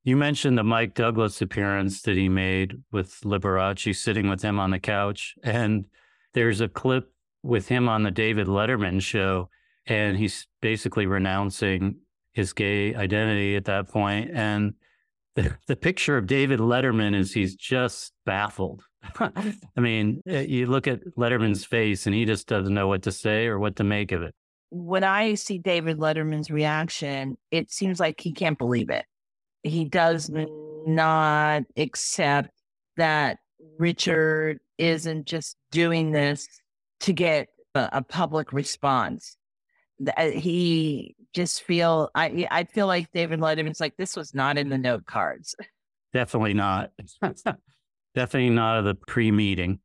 You 0.05 0.17
mentioned 0.17 0.57
the 0.57 0.65
Mike 0.65 0.95
Douglas 0.95 1.43
appearance 1.43 2.03
that 2.03 2.17
he 2.17 2.29
made 2.29 2.83
with 2.93 3.21
Liberace 3.25 3.95
sitting 3.97 4.29
with 4.29 4.43
him 4.43 4.59
on 4.59 4.71
the 4.71 4.79
couch. 4.79 5.35
And 5.43 5.85
there's 6.35 6.61
a 6.61 6.69
clip 6.69 7.13
with 7.43 7.69
him 7.69 7.89
on 7.89 8.03
the 8.03 8.11
David 8.11 8.47
Letterman 8.47 9.03
show, 9.03 9.49
and 9.87 10.17
he's 10.17 10.47
basically 10.61 11.07
renouncing 11.07 11.97
his 12.33 12.53
gay 12.53 12.95
identity 12.95 13.57
at 13.57 13.65
that 13.67 13.89
point. 13.89 14.31
And 14.33 14.75
the, 15.35 15.57
the 15.67 15.77
picture 15.77 16.17
of 16.17 16.27
David 16.27 16.61
Letterman 16.61 17.15
is 17.15 17.33
he's 17.33 17.55
just 17.55 18.13
baffled 18.25 18.83
I 19.21 19.81
mean, 19.81 20.23
you 20.27 20.67
look 20.67 20.87
at 20.87 21.01
Letterman's 21.17 21.65
face 21.65 22.07
and 22.07 22.15
he 22.15 22.25
just 22.25 22.47
doesn't 22.47 22.75
know 22.75 22.89
what 22.89 23.03
to 23.03 23.13
say 23.13 23.47
or 23.47 23.59
what 23.59 23.77
to 23.77 23.85
make 23.85 24.13
of 24.13 24.23
it. 24.23 24.35
When 24.71 25.05
I 25.05 25.35
see 25.35 25.59
David 25.59 25.99
Letterman's 25.99 26.51
reaction, 26.51 27.39
it 27.51 27.71
seems 27.71 28.01
like 28.01 28.21
he 28.21 28.33
can't 28.33 28.59
believe 28.59 28.91
it. 28.91 29.07
He 29.63 29.85
does 29.85 30.31
not 30.87 31.63
accept 31.77 32.51
that 32.97 33.39
Richard 33.79 34.59
isn't 34.77 35.27
just 35.27 35.57
doing 35.71 36.13
this 36.13 36.47
to 37.01 37.13
get 37.13 37.49
a, 37.75 37.89
a 37.93 38.03
public 38.03 38.53
response. 38.53 39.37
Eh, 40.17 40.33
he 40.33 41.17
just 41.35 41.63
feel 41.63 42.11
I 42.15 42.47
I 42.51 42.65
feel 42.65 42.87
like 42.87 43.11
David 43.13 43.41
Letterman's 43.41 43.81
like 43.81 43.97
this 43.97 44.17
was 44.17 44.35
not 44.35 44.59
in 44.59 44.69
the 44.69 44.79
note 44.79 45.07
cards. 45.07 45.55
Definitely 46.13 46.55
not. 46.55 46.91
Definitely 48.19 48.51
not 48.51 48.79
of 48.79 48.85
the 48.85 48.97
pre-meeting. 48.97 49.79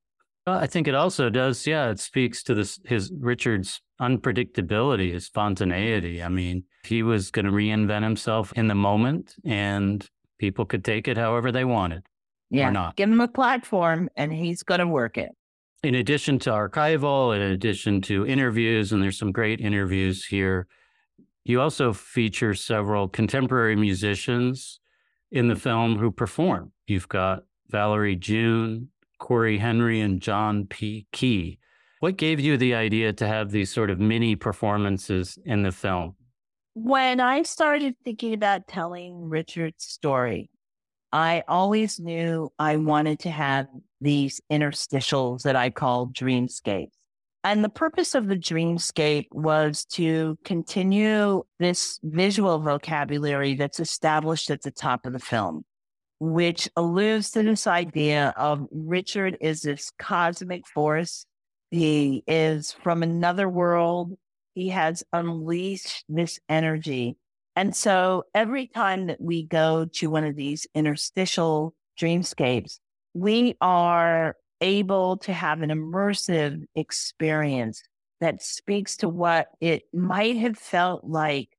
I 0.48 0.66
think 0.66 0.88
it 0.88 0.96
also 0.96 1.30
does. 1.30 1.68
Yeah, 1.68 1.92
it 1.92 2.00
speaks 2.00 2.42
to 2.44 2.56
this 2.56 2.80
his 2.84 3.12
Richard's 3.16 3.80
unpredictability, 4.02 5.14
his 5.14 5.28
spontaneity. 5.28 6.24
I 6.24 6.30
mean, 6.30 6.64
he 6.84 7.04
was 7.04 7.30
going 7.30 7.46
to 7.46 7.52
reinvent 7.52 8.02
himself 8.02 8.52
in 8.54 8.70
the 8.70 8.76
moment, 8.76 9.36
and 9.46 10.10
people 10.40 10.66
could 10.66 10.84
take 10.84 11.08
it 11.08 11.16
however 11.16 11.52
they 11.52 11.64
wanted. 11.64 12.08
Yeah, 12.50 12.70
or 12.70 12.72
not. 12.72 12.96
give 12.96 13.08
him 13.08 13.22
a 13.22 13.28
platform, 13.28 14.10
and 14.16 14.34
he's 14.34 14.64
going 14.64 14.80
to 14.80 14.88
work 14.88 15.16
it. 15.16 15.30
In 15.84 15.94
addition 15.94 16.40
to 16.40 16.50
archival, 16.50 17.36
in 17.36 17.42
addition 17.44 18.02
to 18.02 18.26
interviews, 18.26 18.92
and 18.92 19.04
there's 19.04 19.20
some 19.20 19.32
great 19.32 19.62
interviews 19.62 20.26
here. 20.26 20.66
You 21.46 21.62
also 21.62 21.94
feature 21.94 22.56
several 22.56 23.08
contemporary 23.08 23.76
musicians 23.76 24.80
in 25.32 25.50
the 25.50 25.56
film 25.56 26.00
who 26.00 26.10
perform. 26.10 26.72
You've 26.88 27.08
got 27.08 27.44
Valerie 27.74 28.16
June, 28.16 28.90
Cory 29.18 29.58
Henry, 29.58 30.00
and 30.00 30.22
John 30.22 30.68
P. 30.68 31.08
Kee. 31.12 31.58
What 32.02 32.18
gave 32.18 32.40
you 32.40 32.56
the 32.56 32.76
idea 32.76 33.12
to 33.14 33.28
have 33.28 33.50
these 33.50 33.72
sort 33.72 33.90
of 33.90 34.00
mini 34.00 34.36
performances 34.36 35.40
in 35.44 35.64
the 35.64 35.72
film? 35.72 36.16
When 36.76 37.20
I 37.20 37.42
started 37.42 37.96
thinking 38.06 38.36
about 38.36 38.68
telling 38.68 39.28
Richard's 39.28 39.86
story, 39.86 40.52
I 41.12 41.44
always 41.48 42.00
knew 42.00 42.52
I 42.60 42.78
wanted 42.78 43.20
to 43.22 43.32
have 43.32 43.66
these 44.00 44.40
interstitials 44.52 45.42
that 45.42 45.56
I 45.56 45.72
call 45.72 46.08
dreamscapes. 46.08 46.92
And 47.44 47.64
the 47.64 47.70
purpose 47.70 48.14
of 48.14 48.28
the 48.28 48.38
dreamscape 48.38 49.28
was 49.32 49.84
to 49.94 50.38
continue 50.46 51.44
this 51.58 52.00
visual 52.04 52.60
vocabulary 52.60 53.56
that's 53.56 53.80
established 53.80 54.52
at 54.52 54.62
the 54.62 54.72
top 54.72 55.08
of 55.08 55.14
the 55.14 55.20
film 55.20 55.66
which 56.20 56.70
alludes 56.76 57.32
to 57.32 57.44
this 57.44 57.68
idea 57.68 58.34
of 58.38 58.68
Richard 58.72 59.38
is 59.42 59.62
this 59.62 59.92
cosmic 60.00 60.68
force. 60.68 61.26
He 61.72 62.24
is 62.28 62.72
from 62.72 63.04
another 63.04 63.50
world. 63.50 64.14
He 64.54 64.70
has 64.70 65.04
unleashed 65.12 66.06
this 66.08 66.40
energy. 66.48 67.18
And 67.56 67.76
so 67.76 68.24
every 68.34 68.68
time 68.68 69.08
that 69.08 69.22
we 69.22 69.44
go 69.44 69.86
to 69.96 70.10
one 70.10 70.24
of 70.24 70.36
these 70.36 70.68
interstitial 70.74 71.74
dreamscapes, 72.00 72.80
we 73.14 73.56
are 73.62 74.36
able 74.62 75.18
to 75.18 75.34
have 75.34 75.62
an 75.62 75.70
immersive 75.70 76.64
experience 76.76 77.84
that 78.22 78.42
speaks 78.42 78.98
to 78.98 79.10
what 79.10 79.48
it 79.60 79.84
might 79.94 80.38
have 80.38 80.58
felt 80.58 81.04
like 81.04 81.50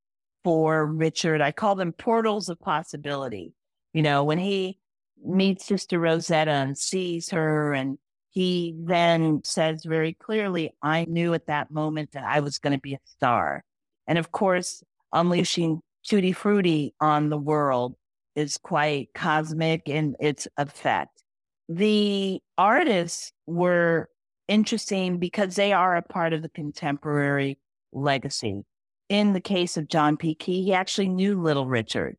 for 0.43 0.87
Richard. 0.87 1.41
I 1.41 1.53
call 1.53 1.75
them 1.75 1.93
portals 1.93 2.49
of 2.49 2.59
possibility 2.59 3.53
you 3.95 4.03
know, 4.03 4.25
when 4.25 4.39
he 4.39 4.79
meets 5.25 5.65
Sister 5.65 5.99
Rosetta 5.99 6.51
and 6.51 6.77
sees 6.77 7.31
her 7.31 7.73
and 7.73 7.97
he 8.31 8.75
then 8.77 9.41
says 9.45 9.85
very 9.85 10.13
clearly, 10.13 10.75
I 10.83 11.07
knew 11.09 11.33
at 11.33 11.47
that 11.47 11.71
moment 11.71 12.11
that 12.13 12.25
I 12.25 12.41
was 12.41 12.59
going 12.59 12.75
to 12.75 12.81
be 12.81 12.95
a 12.95 12.99
star. 13.05 13.65
And 14.07 14.19
of 14.19 14.33
course, 14.33 14.83
unleashing 15.13 15.81
Tutti 16.07 16.33
Frutti 16.33 16.93
on 17.01 17.31
the 17.31 17.39
world 17.39 17.95
is 18.35 18.59
quite 18.59 19.11
cosmic 19.15 19.89
in 19.89 20.17
its 20.19 20.49
effect. 20.59 21.23
The 21.69 22.43
artists 22.59 23.33
were 23.47 24.11
interesting 24.49 25.19
because 25.19 25.55
they 25.55 25.73
are 25.73 25.97
a 25.97 26.03
part 26.03 26.33
of 26.33 26.43
the 26.43 26.49
contemporary 26.49 27.59
legacy. 27.93 28.65
In 29.09 29.33
the 29.33 29.41
case 29.41 29.77
of 29.77 29.89
John 29.89 30.17
P. 30.17 30.35
Kee, 30.35 30.65
he 30.65 30.75
actually 30.75 31.09
knew 31.09 31.41
Little 31.41 31.67
Richard. 31.67 32.17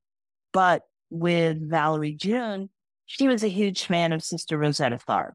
But 0.53 0.83
with 1.09 1.69
Valerie 1.69 2.13
June, 2.13 2.69
she 3.05 3.27
was 3.27 3.43
a 3.43 3.49
huge 3.49 3.85
fan 3.85 4.13
of 4.13 4.23
Sister 4.23 4.57
Rosetta 4.57 4.97
Tharpe. 4.97 5.33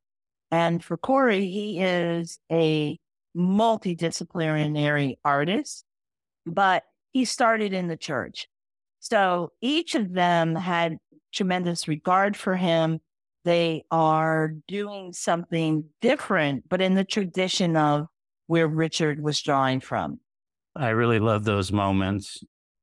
And 0.51 0.83
for 0.83 0.97
Cory, 0.97 1.47
he 1.47 1.81
is 1.81 2.39
a 2.51 2.99
multidisciplinary 3.37 5.15
artist, 5.25 5.85
but 6.45 6.83
he 7.13 7.25
started 7.25 7.73
in 7.73 7.89
the 7.89 7.97
church. 7.97 8.49
So 8.99 9.53
each 9.61 9.95
of 9.95 10.13
them 10.13 10.55
had 10.55 10.99
tremendous 11.33 11.89
regard 11.89 12.37
for 12.37 12.57
him. 12.57 13.01
They 13.45 13.85
are 13.91 14.55
doing 14.69 15.13
something 15.13 15.85
different, 16.01 16.69
but 16.69 16.81
in 16.81 16.95
the 16.95 17.05
tradition 17.05 17.77
of 17.77 18.07
where 18.47 18.69
Richard 18.69 19.23
was 19.23 19.41
drawing 19.41 19.81
from. 19.81 20.19
I 20.75 20.91
really 20.91 21.19
love 21.19 21.45
those 21.45 21.73
moments. 21.73 22.43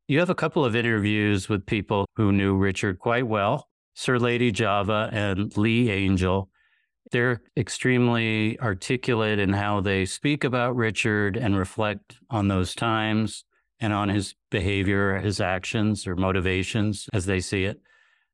You 0.09 0.19
have 0.19 0.29
a 0.29 0.35
couple 0.35 0.63
of 0.63 0.73
interviews 0.73 1.49
with 1.49 1.65
people 1.65 2.05
who 2.15 2.31
knew 2.31 2.55
Richard 2.55 2.97
quite 2.97 3.27
well 3.27 3.67
Sir 3.93 4.17
Lady 4.17 4.51
Java 4.53 5.09
and 5.11 5.55
Lee 5.57 5.89
Angel. 5.89 6.49
They're 7.11 7.41
extremely 7.57 8.57
articulate 8.61 9.37
in 9.37 9.51
how 9.51 9.81
they 9.81 10.05
speak 10.05 10.45
about 10.45 10.77
Richard 10.77 11.35
and 11.35 11.57
reflect 11.57 12.19
on 12.29 12.47
those 12.47 12.73
times 12.73 13.43
and 13.81 13.91
on 13.91 14.07
his 14.07 14.33
behavior, 14.49 15.19
his 15.19 15.41
actions 15.41 16.07
or 16.07 16.15
motivations 16.15 17.09
as 17.11 17.25
they 17.25 17.41
see 17.41 17.65
it. 17.65 17.81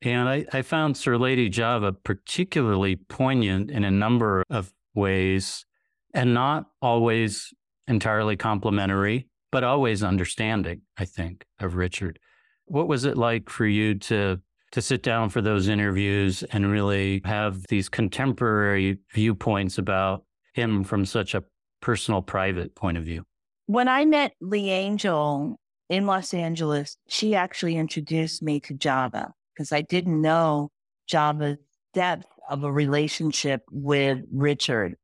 And 0.03 0.29
I, 0.29 0.45
I 0.53 0.61
found 0.61 0.95
Sir 0.95 1.17
Lady 1.17 1.49
Java 1.49 1.91
particularly 1.91 2.97
poignant 2.97 3.71
in 3.71 3.83
a 3.83 3.89
number 3.89 4.43
of 4.47 4.71
ways 4.93 5.65
and 6.13 6.35
not 6.35 6.65
always 6.83 7.51
entirely 7.87 8.35
complimentary, 8.35 9.27
but 9.53 9.63
always 9.63 10.01
understanding, 10.03 10.81
I 10.97 11.05
think, 11.05 11.45
of 11.59 11.75
Richard. 11.75 12.17
What 12.65 12.87
was 12.87 13.05
it 13.05 13.17
like 13.17 13.49
for 13.49 13.67
you 13.67 13.95
to 13.99 14.41
to 14.71 14.81
sit 14.81 15.03
down 15.03 15.29
for 15.29 15.39
those 15.39 15.67
interviews 15.67 16.41
and 16.51 16.71
really 16.71 17.21
have 17.25 17.67
these 17.67 17.87
contemporary 17.87 18.97
viewpoints 19.13 19.77
about 19.77 20.25
him 20.55 20.83
from 20.83 21.05
such 21.05 21.35
a 21.35 21.43
personal, 21.79 22.23
private 22.23 22.73
point 22.73 22.97
of 22.97 23.03
view. 23.03 23.23
When 23.67 23.87
I 23.87 24.05
met 24.05 24.33
Lee 24.41 24.71
Angel 24.71 25.59
in 25.89 26.07
Los 26.07 26.33
Angeles, 26.33 26.97
she 27.07 27.35
actually 27.35 27.77
introduced 27.77 28.41
me 28.41 28.59
to 28.61 28.73
Java 28.73 29.31
because 29.53 29.71
I 29.71 29.83
didn't 29.83 30.19
know 30.19 30.71
Java's 31.05 31.59
depth 31.93 32.25
of 32.49 32.63
a 32.63 32.71
relationship 32.71 33.61
with 33.69 34.23
Richard. 34.31 34.95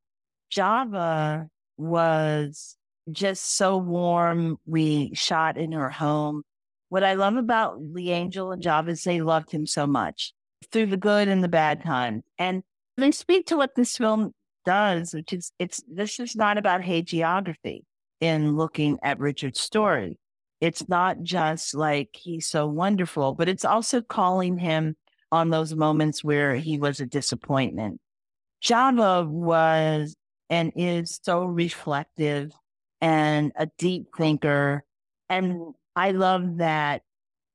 Java 0.49 1.47
was 1.77 2.75
just 3.11 3.55
so 3.55 3.77
warm. 3.77 4.57
We 4.65 5.11
shot 5.13 5.57
in 5.57 5.71
her 5.73 5.89
home. 5.89 6.43
What 6.89 7.03
I 7.03 7.13
love 7.13 7.35
about 7.35 7.81
Lee 7.81 8.11
Angel 8.11 8.51
and 8.51 8.61
Java 8.61 8.91
is 8.91 9.03
they 9.03 9.21
loved 9.21 9.51
him 9.51 9.65
so 9.65 9.85
much 9.85 10.33
through 10.71 10.87
the 10.87 10.97
good 10.97 11.27
and 11.27 11.43
the 11.43 11.47
bad 11.47 11.83
times. 11.83 12.23
And 12.37 12.63
they 12.97 13.11
speak 13.11 13.47
to 13.47 13.57
what 13.57 13.75
this 13.75 13.95
film 13.95 14.33
does, 14.65 15.13
which 15.13 15.33
is 15.33 15.51
it's 15.59 15.81
this 15.87 16.19
is 16.19 16.35
not 16.35 16.57
about 16.57 16.81
hagiography 16.81 17.81
in 18.19 18.55
looking 18.55 18.97
at 19.03 19.19
Richard's 19.19 19.61
story. 19.61 20.17
It's 20.61 20.89
not 20.89 21.21
just 21.21 21.73
like 21.73 22.09
he's 22.13 22.47
so 22.47 22.67
wonderful, 22.67 23.33
but 23.33 23.47
it's 23.47 23.63
also 23.63 24.01
calling 24.01 24.57
him 24.57 24.95
on 25.31 25.49
those 25.49 25.75
moments 25.75 26.23
where 26.23 26.55
he 26.55 26.77
was 26.77 26.99
a 26.99 27.05
disappointment. 27.05 28.01
Java 28.61 29.25
was 29.25 30.15
and 30.49 30.73
is 30.75 31.19
so 31.23 31.45
reflective 31.45 32.51
and 33.01 33.51
a 33.55 33.67
deep 33.77 34.07
thinker. 34.17 34.83
And 35.29 35.73
I 35.95 36.11
love 36.11 36.57
that 36.57 37.03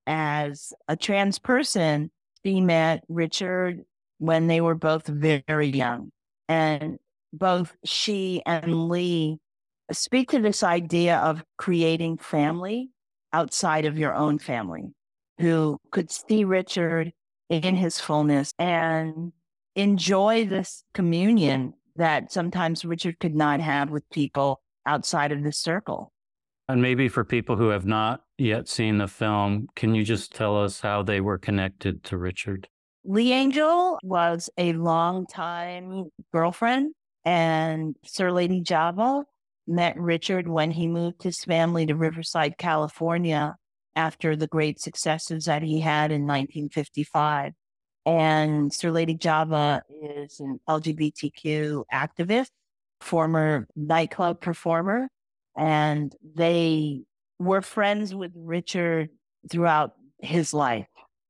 as 0.07 0.73
a 0.89 0.97
trans 0.97 1.39
person, 1.39 2.11
she 2.45 2.61
met 2.61 3.05
Richard 3.09 3.85
when 4.19 4.47
they 4.47 4.61
were 4.61 4.75
both 4.75 5.07
very 5.07 5.69
young. 5.69 6.11
And 6.49 6.99
both 7.33 7.75
she 7.85 8.43
and 8.47 8.89
Lee 8.89 9.39
speak 9.93 10.31
to 10.31 10.41
this 10.41 10.63
idea 10.63 11.19
of 11.19 11.45
creating 11.57 12.19
family 12.19 12.91
outside 13.33 13.85
of 13.85 13.99
your 13.99 14.15
own 14.15 14.39
family, 14.39 14.93
who 15.39 15.79
could 15.91 16.11
see 16.11 16.45
Richard 16.45 17.13
in 17.51 17.77
his 17.77 17.99
fullness 17.99 18.53
and 18.59 19.33
enjoy 19.75 20.47
this 20.47 20.85
communion 20.95 21.75
that 21.97 22.33
sometimes 22.33 22.85
Richard 22.85 23.19
could 23.19 23.35
not 23.35 23.61
have 23.61 23.91
with 23.91 24.09
people 24.11 24.61
outside 24.87 25.33
of 25.33 25.43
this 25.43 25.59
circle. 25.59 26.13
And 26.69 26.81
maybe 26.81 27.09
for 27.09 27.25
people 27.25 27.57
who 27.57 27.69
have 27.69 27.85
not 27.85 28.23
yet 28.39 28.69
seen 28.69 28.99
the 28.99 29.09
film, 29.09 29.69
can 29.77 29.95
you 29.95 30.03
just 30.03 30.35
tell 30.35 30.63
us 30.63 30.81
how 30.81 31.03
they 31.03 31.21
were 31.21 31.39
connected 31.39 32.03
to 32.05 32.17
Richard? 32.17 32.69
Lee 33.05 33.33
Angel 33.33 33.99
was 34.03 34.49
a 34.57 34.73
longtime 34.73 36.07
girlfriend, 36.33 36.95
and 37.25 37.95
Sir 38.05 38.33
Lady 38.33 38.63
Java 38.63 39.25
met 39.67 39.99
Richard 39.99 40.49
when 40.49 40.71
he 40.71 40.89
moved 40.89 41.23
his 41.23 41.45
family 41.45 41.85
to 41.87 41.95
Riverside, 41.95 42.57
California, 42.57 43.57
after 43.95 44.37
the 44.37 44.47
great 44.47 44.81
successes 44.81 45.45
that 45.45 45.63
he 45.63 45.81
had 45.81 46.11
in 46.11 46.23
1955. 46.23 47.53
And 48.07 48.73
Sir 48.73 48.91
Lady 48.91 49.15
Java 49.15 49.83
is 50.03 50.41
an 50.41 50.61
LGBTQ 50.69 51.85
activist, 51.93 52.51
former 53.01 53.67
nightclub 53.77 54.41
performer, 54.41 55.09
and 55.57 56.15
they 56.35 57.03
were 57.39 57.63
friends 57.63 58.15
with 58.15 58.33
Richard 58.35 59.11
throughout 59.51 59.93
his 60.19 60.55
life. 60.55 60.87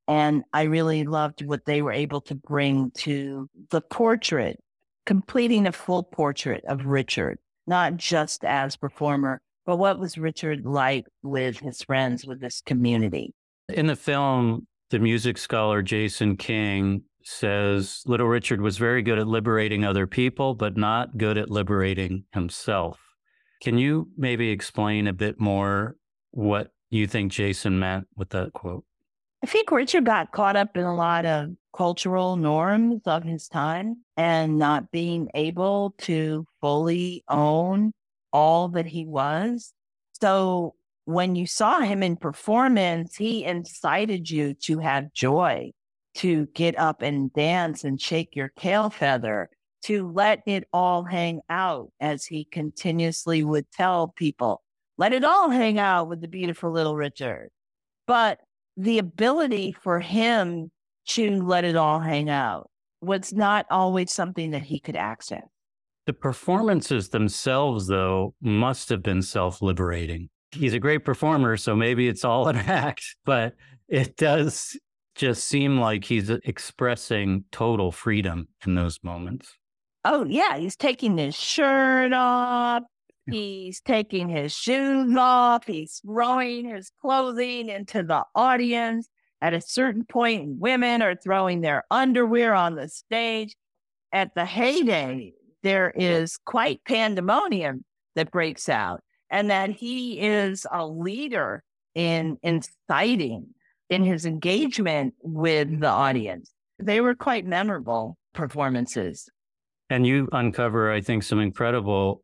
And 0.07 0.45
I 0.53 0.63
really 0.65 1.05
loved 1.05 1.45
what 1.45 1.65
they 1.65 1.83
were 1.83 1.93
able 1.93 2.21
to 2.23 2.35
bring 2.35 2.91
to 2.99 3.49
the 3.71 3.81
portrait, 3.81 4.61
completing 5.07 5.67
a 5.67 5.73
full 5.73 6.03
portrait 6.03 6.65
of 6.69 6.85
Richard, 6.85 7.39
not 7.67 7.97
just 7.97 8.45
as 8.45 8.77
performer, 8.77 9.41
but 9.67 9.79
what 9.79 9.99
was 9.99 10.19
Richard 10.19 10.67
like 10.67 11.07
with 11.23 11.59
his 11.59 11.83
friends, 11.83 12.27
with 12.27 12.41
this 12.41 12.61
community? 12.61 13.33
In 13.71 13.87
the 13.87 13.97
film, 13.97 14.67
the 14.91 14.99
music 14.99 15.39
scholar 15.39 15.81
Jason 15.81 16.37
King 16.37 17.03
says 17.25 18.03
Little 18.07 18.29
Richard 18.29 18.61
was 18.61 18.79
very 18.79 19.03
good 19.03 19.19
at 19.19 19.27
liberating 19.27 19.85
other 19.85 20.07
people, 20.07 20.55
but 20.55 20.77
not 20.77 21.19
good 21.19 21.37
at 21.37 21.51
liberating 21.51 22.25
himself. 22.33 23.01
Can 23.63 23.79
you 23.79 24.09
maybe 24.17 24.51
explain 24.51 25.07
a 25.07 25.13
bit 25.13 25.41
more 25.41 25.97
what 26.31 26.73
you 26.91 27.07
think 27.07 27.33
Jason 27.33 27.79
meant 27.79 28.07
with 28.17 28.31
that 28.31 28.53
quote? 28.53 28.85
I 29.43 29.47
think 29.47 29.71
Richard 29.71 30.05
got 30.05 30.33
caught 30.33 30.57
up 30.57 30.77
in 30.77 30.85
a 30.85 30.95
lot 30.95 31.27
of 31.27 31.51
cultural 31.77 32.37
norms 32.37 33.03
of 33.07 33.25
his 33.25 33.49
time 33.49 33.97
and 34.17 34.59
not 34.59 34.91
being 34.91 35.29
able 35.35 35.95
to 35.99 36.47
fully 36.61 37.25
own 37.29 37.93
all 38.33 38.69
that 38.69 38.87
he 38.87 39.05
was. 39.07 39.73
So 40.21 40.75
when 41.05 41.37
you 41.37 41.47
saw 41.47 41.81
him 41.81 42.03
in 42.03 42.17
performance, 42.17 43.17
he 43.17 43.45
incited 43.45 44.31
you 44.31 44.55
to 44.63 44.79
have 44.79 45.13
joy, 45.13 45.73
to 46.17 46.47
get 46.55 46.79
up 46.79 47.03
and 47.03 47.33
dance 47.33 47.85
and 47.85 48.01
shake 48.01 48.37
your 48.37 48.51
tail 48.57 48.91
feather, 48.91 49.51
to 49.83 50.11
let 50.11 50.43
it 50.47 50.65
all 50.73 51.05
hang 51.05 51.41
out, 51.51 51.91
as 52.01 52.25
he 52.25 52.45
continuously 52.45 53.45
would 53.45 53.71
tell 53.71 54.09
people, 54.09 54.63
let 54.97 55.13
it 55.13 55.25
all 55.25 55.51
hang 55.51 55.79
out 55.79 56.09
with 56.09 56.21
the 56.21 56.29
beautiful 56.29 56.71
little 56.71 56.97
Richard. 56.97 57.51
But 58.07 58.41
the 58.77 58.99
ability 58.99 59.77
for 59.83 60.01
him 60.01 60.71
to 61.09 61.43
let 61.43 61.65
it 61.65 61.77
all 61.77 62.01
hang 62.01 62.31
out 62.31 62.71
was 63.01 63.33
not 63.33 63.67
always 63.71 64.13
something 64.13 64.53
that 64.53 64.63
he 64.63 64.81
could 64.81 64.97
access. 64.97 65.45
The 66.07 66.13
performances 66.13 67.11
themselves, 67.11 67.87
though, 67.87 68.35
must 68.41 68.89
have 68.89 69.03
been 69.03 69.23
self 69.23 69.61
liberating 69.61 70.29
he's 70.55 70.75
a 70.75 70.79
great 70.79 71.05
performer, 71.05 71.57
so 71.57 71.77
maybe 71.77 72.09
it's 72.09 72.25
all 72.25 72.49
an 72.49 72.57
act, 72.57 73.17
but 73.25 73.55
it 73.89 74.17
does 74.17 74.79
just 75.15 75.45
seem 75.45 75.79
like 75.79 76.05
he's 76.05 76.31
expressing 76.31 77.45
total 77.53 77.93
freedom 77.93 78.49
in 78.67 78.75
those 78.75 78.99
moments. 79.03 79.55
Oh, 80.05 80.25
yeah. 80.25 80.59
He's 80.59 80.77
taking 80.77 81.17
his 81.17 81.35
shirt 81.35 82.13
off. 82.13 82.83
He's 83.31 83.81
taking 83.81 84.29
his 84.29 84.53
shoes 84.53 85.17
off. 85.17 85.67
He's 85.67 86.03
throwing 86.05 86.69
his 86.69 86.91
clothing 87.01 87.71
into 87.71 88.03
the 88.03 88.25
audience. 88.35 89.09
At 89.41 89.55
a 89.55 89.63
certain 89.63 90.05
point, 90.05 90.59
women 90.59 91.01
are 91.01 91.15
throwing 91.15 91.63
their 91.63 91.85
underwear 91.91 92.55
on 92.55 92.75
the 92.75 92.89
stage. 92.89 93.57
At 94.13 94.35
the 94.35 94.45
heyday, 94.45 95.33
there 95.63 95.91
is 95.97 96.39
quite 96.45 96.85
pandemonium 96.85 97.85
that 98.15 98.31
breaks 98.31 98.69
out 98.69 99.01
and 99.31 99.51
that 99.51 99.71
he 99.71 100.21
is 100.21 100.67
a 100.71 100.87
leader 100.87 101.63
in 101.95 102.39
inciting 102.43 103.54
in 103.91 104.05
his 104.05 104.27
engagement 104.27 105.15
with 105.23 105.81
the 105.81 105.89
audience. 105.89 106.51
They 106.79 107.01
were 107.01 107.15
quite 107.15 107.47
memorable 107.47 108.17
performances. 108.33 109.29
And 109.91 110.07
you 110.07 110.29
uncover, 110.33 110.91
I 110.91 111.01
think, 111.01 111.23
some 111.23 111.39
incredible 111.39 112.23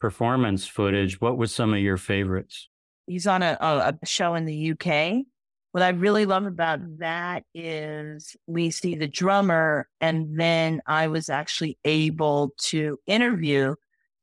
performance 0.00 0.66
footage. 0.66 1.20
What 1.20 1.36
was 1.36 1.52
some 1.52 1.72
of 1.72 1.80
your 1.80 1.96
favorites? 1.96 2.68
He's 3.06 3.26
on 3.26 3.42
a, 3.42 3.56
a 3.60 4.06
show 4.06 4.34
in 4.34 4.44
the 4.44 4.72
UK. 4.72 5.24
What 5.72 5.82
I 5.82 5.90
really 5.90 6.26
love 6.26 6.46
about 6.46 6.80
that 6.98 7.44
is 7.54 8.36
we 8.46 8.70
see 8.70 8.94
the 8.94 9.08
drummer, 9.08 9.88
and 10.00 10.38
then 10.38 10.80
I 10.86 11.08
was 11.08 11.28
actually 11.28 11.78
able 11.84 12.52
to 12.64 12.98
interview 13.06 13.74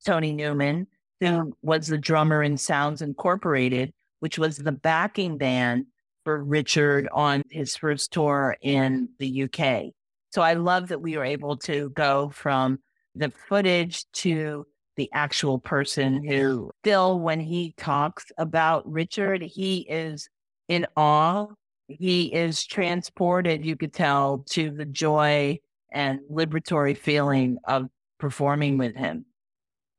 Tony 0.05 0.33
Newman, 0.33 0.87
who 1.19 1.53
was 1.61 1.87
the 1.87 1.97
drummer 1.97 2.41
in 2.43 2.57
Sounds 2.57 3.01
Incorporated, 3.01 3.93
which 4.19 4.39
was 4.39 4.57
the 4.57 4.71
backing 4.71 5.37
band 5.37 5.85
for 6.25 6.43
Richard 6.43 7.07
on 7.13 7.43
his 7.49 7.77
first 7.77 8.11
tour 8.11 8.57
in 8.61 9.07
the 9.19 9.43
UK. 9.43 9.93
So 10.31 10.41
I 10.41 10.55
love 10.55 10.89
that 10.89 11.01
we 11.01 11.15
were 11.15 11.23
able 11.23 11.55
to 11.57 11.91
go 11.91 12.29
from 12.29 12.79
the 13.13 13.31
footage 13.47 14.03
to 14.13 14.65
the 14.97 15.09
actual 15.13 15.59
person 15.59 16.27
who 16.27 16.71
still, 16.83 17.19
when 17.19 17.39
he 17.39 17.73
talks 17.77 18.25
about 18.37 18.89
Richard, 18.91 19.41
he 19.41 19.85
is 19.89 20.27
in 20.67 20.85
awe. 20.97 21.47
He 21.87 22.33
is 22.33 22.65
transported, 22.65 23.63
you 23.63 23.77
could 23.77 23.93
tell, 23.93 24.43
to 24.49 24.71
the 24.71 24.85
joy 24.85 25.59
and 25.91 26.19
liberatory 26.31 26.97
feeling 26.97 27.57
of 27.65 27.87
performing 28.19 28.77
with 28.77 28.95
him. 28.95 29.25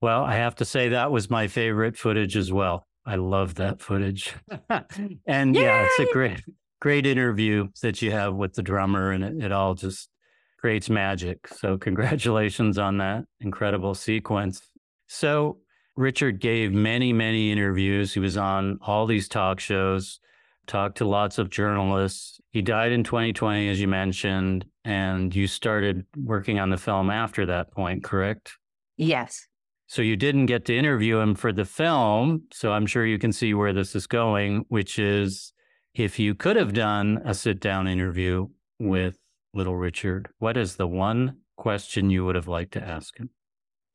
Well, 0.00 0.24
I 0.24 0.34
have 0.34 0.56
to 0.56 0.64
say 0.64 0.88
that 0.90 1.12
was 1.12 1.30
my 1.30 1.46
favorite 1.46 1.96
footage 1.96 2.36
as 2.36 2.52
well. 2.52 2.86
I 3.06 3.14
love 3.14 3.54
that 3.54 3.80
footage. 3.80 4.34
and 5.26 5.54
Yay! 5.54 5.62
yeah, 5.62 5.86
it's 5.88 6.10
a 6.10 6.12
great, 6.12 6.42
great 6.80 7.06
interview 7.06 7.68
that 7.82 8.02
you 8.02 8.10
have 8.10 8.34
with 8.34 8.54
the 8.54 8.62
drummer, 8.62 9.12
and 9.12 9.22
it, 9.22 9.44
it 9.44 9.52
all 9.52 9.74
just 9.74 10.10
creates 10.58 10.90
magic. 10.90 11.46
So, 11.48 11.78
congratulations 11.78 12.78
on 12.78 12.98
that 12.98 13.24
incredible 13.40 13.94
sequence. 13.94 14.60
So, 15.06 15.58
Richard 15.94 16.40
gave 16.40 16.72
many, 16.72 17.12
many 17.12 17.52
interviews. 17.52 18.12
He 18.12 18.20
was 18.20 18.36
on 18.36 18.78
all 18.82 19.06
these 19.06 19.28
talk 19.28 19.60
shows, 19.60 20.18
talked 20.66 20.98
to 20.98 21.06
lots 21.06 21.38
of 21.38 21.48
journalists. 21.48 22.40
He 22.50 22.60
died 22.60 22.92
in 22.92 23.04
2020, 23.04 23.68
as 23.68 23.80
you 23.80 23.88
mentioned, 23.88 24.66
and 24.84 25.34
you 25.34 25.46
started 25.46 26.04
working 26.16 26.58
on 26.58 26.70
the 26.70 26.76
film 26.76 27.08
after 27.08 27.46
that 27.46 27.72
point, 27.72 28.02
correct? 28.02 28.52
Yes. 28.96 29.46
So 29.88 30.02
you 30.02 30.16
didn't 30.16 30.46
get 30.46 30.64
to 30.66 30.76
interview 30.76 31.18
him 31.18 31.34
for 31.34 31.52
the 31.52 31.64
film. 31.64 32.44
So 32.52 32.72
I'm 32.72 32.86
sure 32.86 33.06
you 33.06 33.18
can 33.18 33.32
see 33.32 33.54
where 33.54 33.72
this 33.72 33.94
is 33.94 34.06
going, 34.06 34.64
which 34.68 34.98
is 34.98 35.52
if 35.94 36.18
you 36.18 36.34
could 36.34 36.56
have 36.56 36.72
done 36.72 37.22
a 37.24 37.34
sit 37.34 37.60
down 37.60 37.86
interview 37.86 38.48
with 38.78 39.16
Little 39.54 39.76
Richard, 39.76 40.28
what 40.38 40.56
is 40.56 40.76
the 40.76 40.88
one 40.88 41.38
question 41.56 42.10
you 42.10 42.24
would 42.24 42.34
have 42.34 42.48
liked 42.48 42.72
to 42.72 42.82
ask 42.82 43.16
him? 43.16 43.30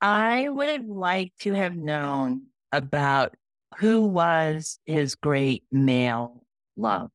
I 0.01 0.49
would 0.49 0.69
have 0.69 0.85
liked 0.85 1.41
to 1.41 1.53
have 1.53 1.75
known 1.75 2.47
about 2.71 3.35
who 3.77 4.07
was 4.07 4.79
his 4.85 5.15
great 5.15 5.63
male 5.71 6.43
love. 6.75 7.11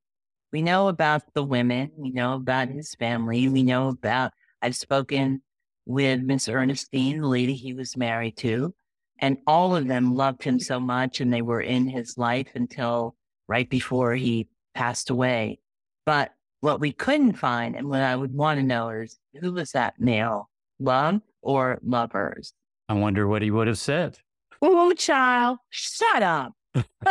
We 0.53 0.63
know 0.63 0.89
about 0.89 1.23
the 1.35 1.43
women, 1.43 1.91
we 1.97 2.11
know 2.11 2.35
about 2.35 2.69
his 2.69 2.95
family, 2.95 3.49
we 3.49 3.63
know 3.63 3.89
about, 3.89 4.33
I've 4.63 4.77
spoken 4.77 5.43
with 5.87 6.21
Miss 6.23 6.49
Ernestine, 6.49 7.21
the 7.21 7.29
lady 7.29 7.55
he 7.55 7.73
was 7.73 7.97
married 7.97 8.37
to. 8.39 8.75
And 9.19 9.39
all 9.47 9.75
of 9.75 9.87
them 9.87 10.15
loved 10.15 10.43
him 10.43 10.61
so 10.61 10.79
much 10.79 11.21
and 11.21 11.33
they 11.33 11.41
were 11.41 11.63
in 11.63 11.89
his 11.89 12.19
life 12.19 12.49
until 12.55 13.15
right 13.49 13.69
before 13.69 14.15
he 14.15 14.49
passed 14.75 15.09
away. 15.09 15.59
But 16.05 16.33
what 16.61 16.81
we 16.81 16.93
couldn't 16.93 17.35
find 17.35 17.77
and 17.77 17.89
what 17.89 18.03
I 18.03 18.15
would 18.15 18.35
want 18.35 18.61
to 18.61 18.67
know 18.67 18.91
is 18.91 19.19
who 19.41 19.53
was 19.53 19.73
that 19.73 19.95
male, 19.99 20.51
love 20.79 21.23
or 21.41 21.79
lovers? 21.83 22.53
I 22.89 22.95
wonder 22.95 23.27
what 23.27 23.43
he 23.43 23.51
would 23.51 23.69
have 23.69 23.79
said. 23.79 24.19
Oh, 24.61 24.93
child, 24.93 25.59
shut 25.71 26.23
up. 26.23 26.53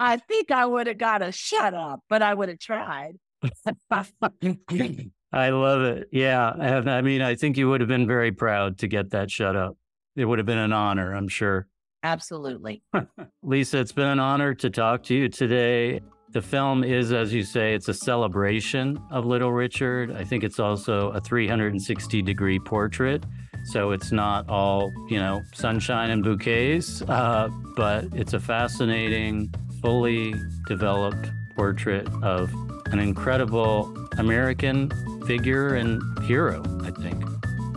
I 0.00 0.16
think 0.16 0.50
I 0.50 0.66
would 0.66 0.88
have 0.88 0.98
got 0.98 1.22
a 1.22 1.30
shut 1.30 1.74
up, 1.74 2.00
but 2.08 2.22
I 2.22 2.34
would 2.34 2.48
have 2.48 2.58
tried. 2.58 3.16
I 5.32 5.50
love 5.50 5.82
it. 5.82 6.08
Yeah. 6.12 6.52
I, 6.58 6.68
have, 6.68 6.86
I 6.86 7.00
mean, 7.00 7.22
I 7.22 7.34
think 7.34 7.56
you 7.56 7.68
would 7.70 7.80
have 7.80 7.88
been 7.88 8.06
very 8.06 8.32
proud 8.32 8.78
to 8.78 8.88
get 8.88 9.10
that 9.10 9.30
shut 9.30 9.56
up. 9.56 9.76
It 10.14 10.26
would 10.26 10.38
have 10.38 10.46
been 10.46 10.58
an 10.58 10.72
honor, 10.72 11.14
I'm 11.14 11.28
sure. 11.28 11.66
Absolutely. 12.02 12.82
Lisa, 13.42 13.78
it's 13.78 13.92
been 13.92 14.08
an 14.08 14.18
honor 14.18 14.54
to 14.54 14.68
talk 14.68 15.04
to 15.04 15.14
you 15.14 15.28
today. 15.28 16.00
The 16.32 16.42
film 16.42 16.82
is, 16.82 17.12
as 17.12 17.32
you 17.32 17.44
say, 17.44 17.74
it's 17.74 17.88
a 17.88 17.94
celebration 17.94 18.98
of 19.10 19.24
Little 19.24 19.52
Richard. 19.52 20.12
I 20.12 20.24
think 20.24 20.44
it's 20.44 20.58
also 20.58 21.10
a 21.10 21.20
360 21.20 22.22
degree 22.22 22.58
portrait. 22.58 23.24
So 23.64 23.92
it's 23.92 24.10
not 24.10 24.48
all, 24.48 24.92
you 25.08 25.18
know, 25.18 25.42
sunshine 25.54 26.10
and 26.10 26.24
bouquets, 26.24 27.02
uh, 27.02 27.48
but 27.76 28.06
it's 28.12 28.32
a 28.32 28.40
fascinating, 28.40 29.54
fully 29.80 30.34
developed 30.66 31.30
portrait 31.54 32.08
of 32.22 32.50
an 32.92 32.98
incredible 32.98 33.94
American 34.18 34.90
figure 35.26 35.74
and 35.74 36.02
hero, 36.24 36.62
I 36.84 36.90
think. 36.90 37.24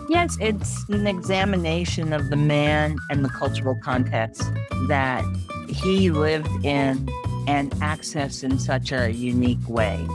Yes, 0.10 0.38
it's 0.40 0.88
an 0.90 1.08
examination 1.08 2.14
of 2.14 2.30
the 2.30 2.36
man 2.36 2.98
and 3.10 3.26
the 3.26 3.30
cultural 3.30 3.76
context 3.84 4.44
that 4.88 5.24
he 5.68 6.12
lived 6.12 6.50
in 6.64 7.10
and 7.48 7.72
accessed 7.74 8.44
in 8.44 8.60
such 8.60 8.92
a 8.92 9.12
unique 9.12 9.68
way. 9.68 10.06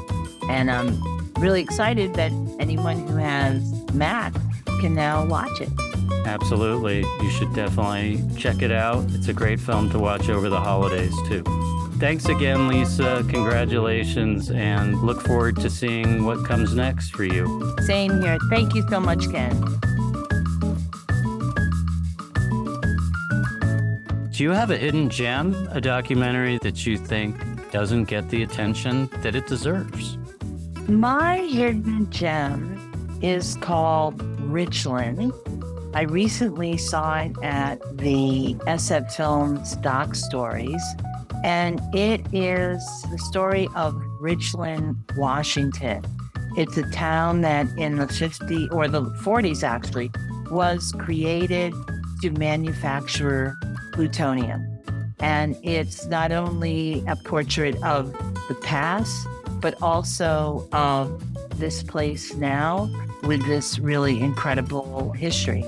And 0.49 0.71
I'm 0.71 1.33
really 1.35 1.63
excited 1.63 2.15
that 2.15 2.33
anyone 2.59 3.07
who 3.07 3.17
has 3.17 3.63
Max 3.95 4.39
can 4.81 4.95
now 4.95 5.25
watch 5.27 5.61
it. 5.61 5.71
Absolutely. 6.27 7.01
You 7.01 7.31
should 7.31 7.55
definitely 7.55 8.23
check 8.37 8.63
it 8.63 8.71
out. 8.71 9.05
It's 9.11 9.29
a 9.29 9.33
great 9.33 9.59
film 9.59 9.91
to 9.91 9.99
watch 9.99 10.29
over 10.29 10.49
the 10.49 10.61
holidays, 10.61 11.15
too. 11.29 11.43
Thanks 12.01 12.25
again, 12.31 12.67
Lisa. 12.67 13.23
Congratulations, 13.29 14.51
and 14.51 15.03
look 15.03 15.21
forward 15.21 15.57
to 15.57 15.69
seeing 15.69 16.25
what 16.25 16.47
comes 16.47 16.75
next 16.75 17.11
for 17.15 17.25
you. 17.25 17.77
Same 17.83 18.23
here. 18.23 18.39
Thank 18.49 18.75
you 18.75 18.89
so 18.89 19.01
much, 19.01 19.31
Ken. 19.31 19.55
Do 24.31 24.43
you 24.43 24.51
have 24.53 24.71
a 24.71 24.79
hidden 24.79 25.11
gem, 25.11 25.55
a 25.73 25.81
documentary 25.83 26.57
that 26.63 26.87
you 26.87 26.97
think 26.97 27.37
doesn't 27.71 28.05
get 28.05 28.31
the 28.31 28.45
attention 28.45 29.11
that 29.21 29.35
it 29.35 29.47
deserves? 29.47 30.17
My 30.89 31.37
hidden 31.37 32.11
gem 32.11 33.19
is 33.21 33.57
called 33.57 34.23
Richland. 34.41 35.35
I 35.93 36.03
recently 36.05 36.79
saw 36.79 37.19
it 37.19 37.33
at 37.43 37.79
the 37.99 38.55
SF 38.67 39.13
Films 39.13 39.77
Doc 39.77 40.15
Stories 40.15 40.83
and 41.45 41.81
it 41.95 42.21
is 42.33 42.85
the 43.11 43.19
story 43.19 43.69
of 43.75 43.95
Richland, 44.21 44.97
Washington. 45.17 46.05
It's 46.57 46.77
a 46.77 46.91
town 46.91 47.43
that 47.43 47.67
in 47.79 47.97
the 47.97 48.07
50s 48.07 48.73
or 48.73 48.89
the 48.89 49.03
40s 49.03 49.63
actually 49.63 50.11
was 50.51 50.93
created 50.99 51.73
to 52.23 52.31
manufacture 52.33 53.55
plutonium. 53.93 54.67
And 55.21 55.57
it's 55.63 56.07
not 56.07 56.33
only 56.33 57.05
a 57.07 57.17
portrait 57.17 57.81
of 57.83 58.13
the 58.49 58.57
past, 58.63 59.27
but 59.61 59.81
also 59.83 60.69
of 60.73 61.23
this 61.59 61.83
place 61.83 62.35
now 62.35 62.91
with 63.23 63.47
this 63.47 63.79
really 63.79 64.21
incredible 64.21 65.13
history. 65.13 65.63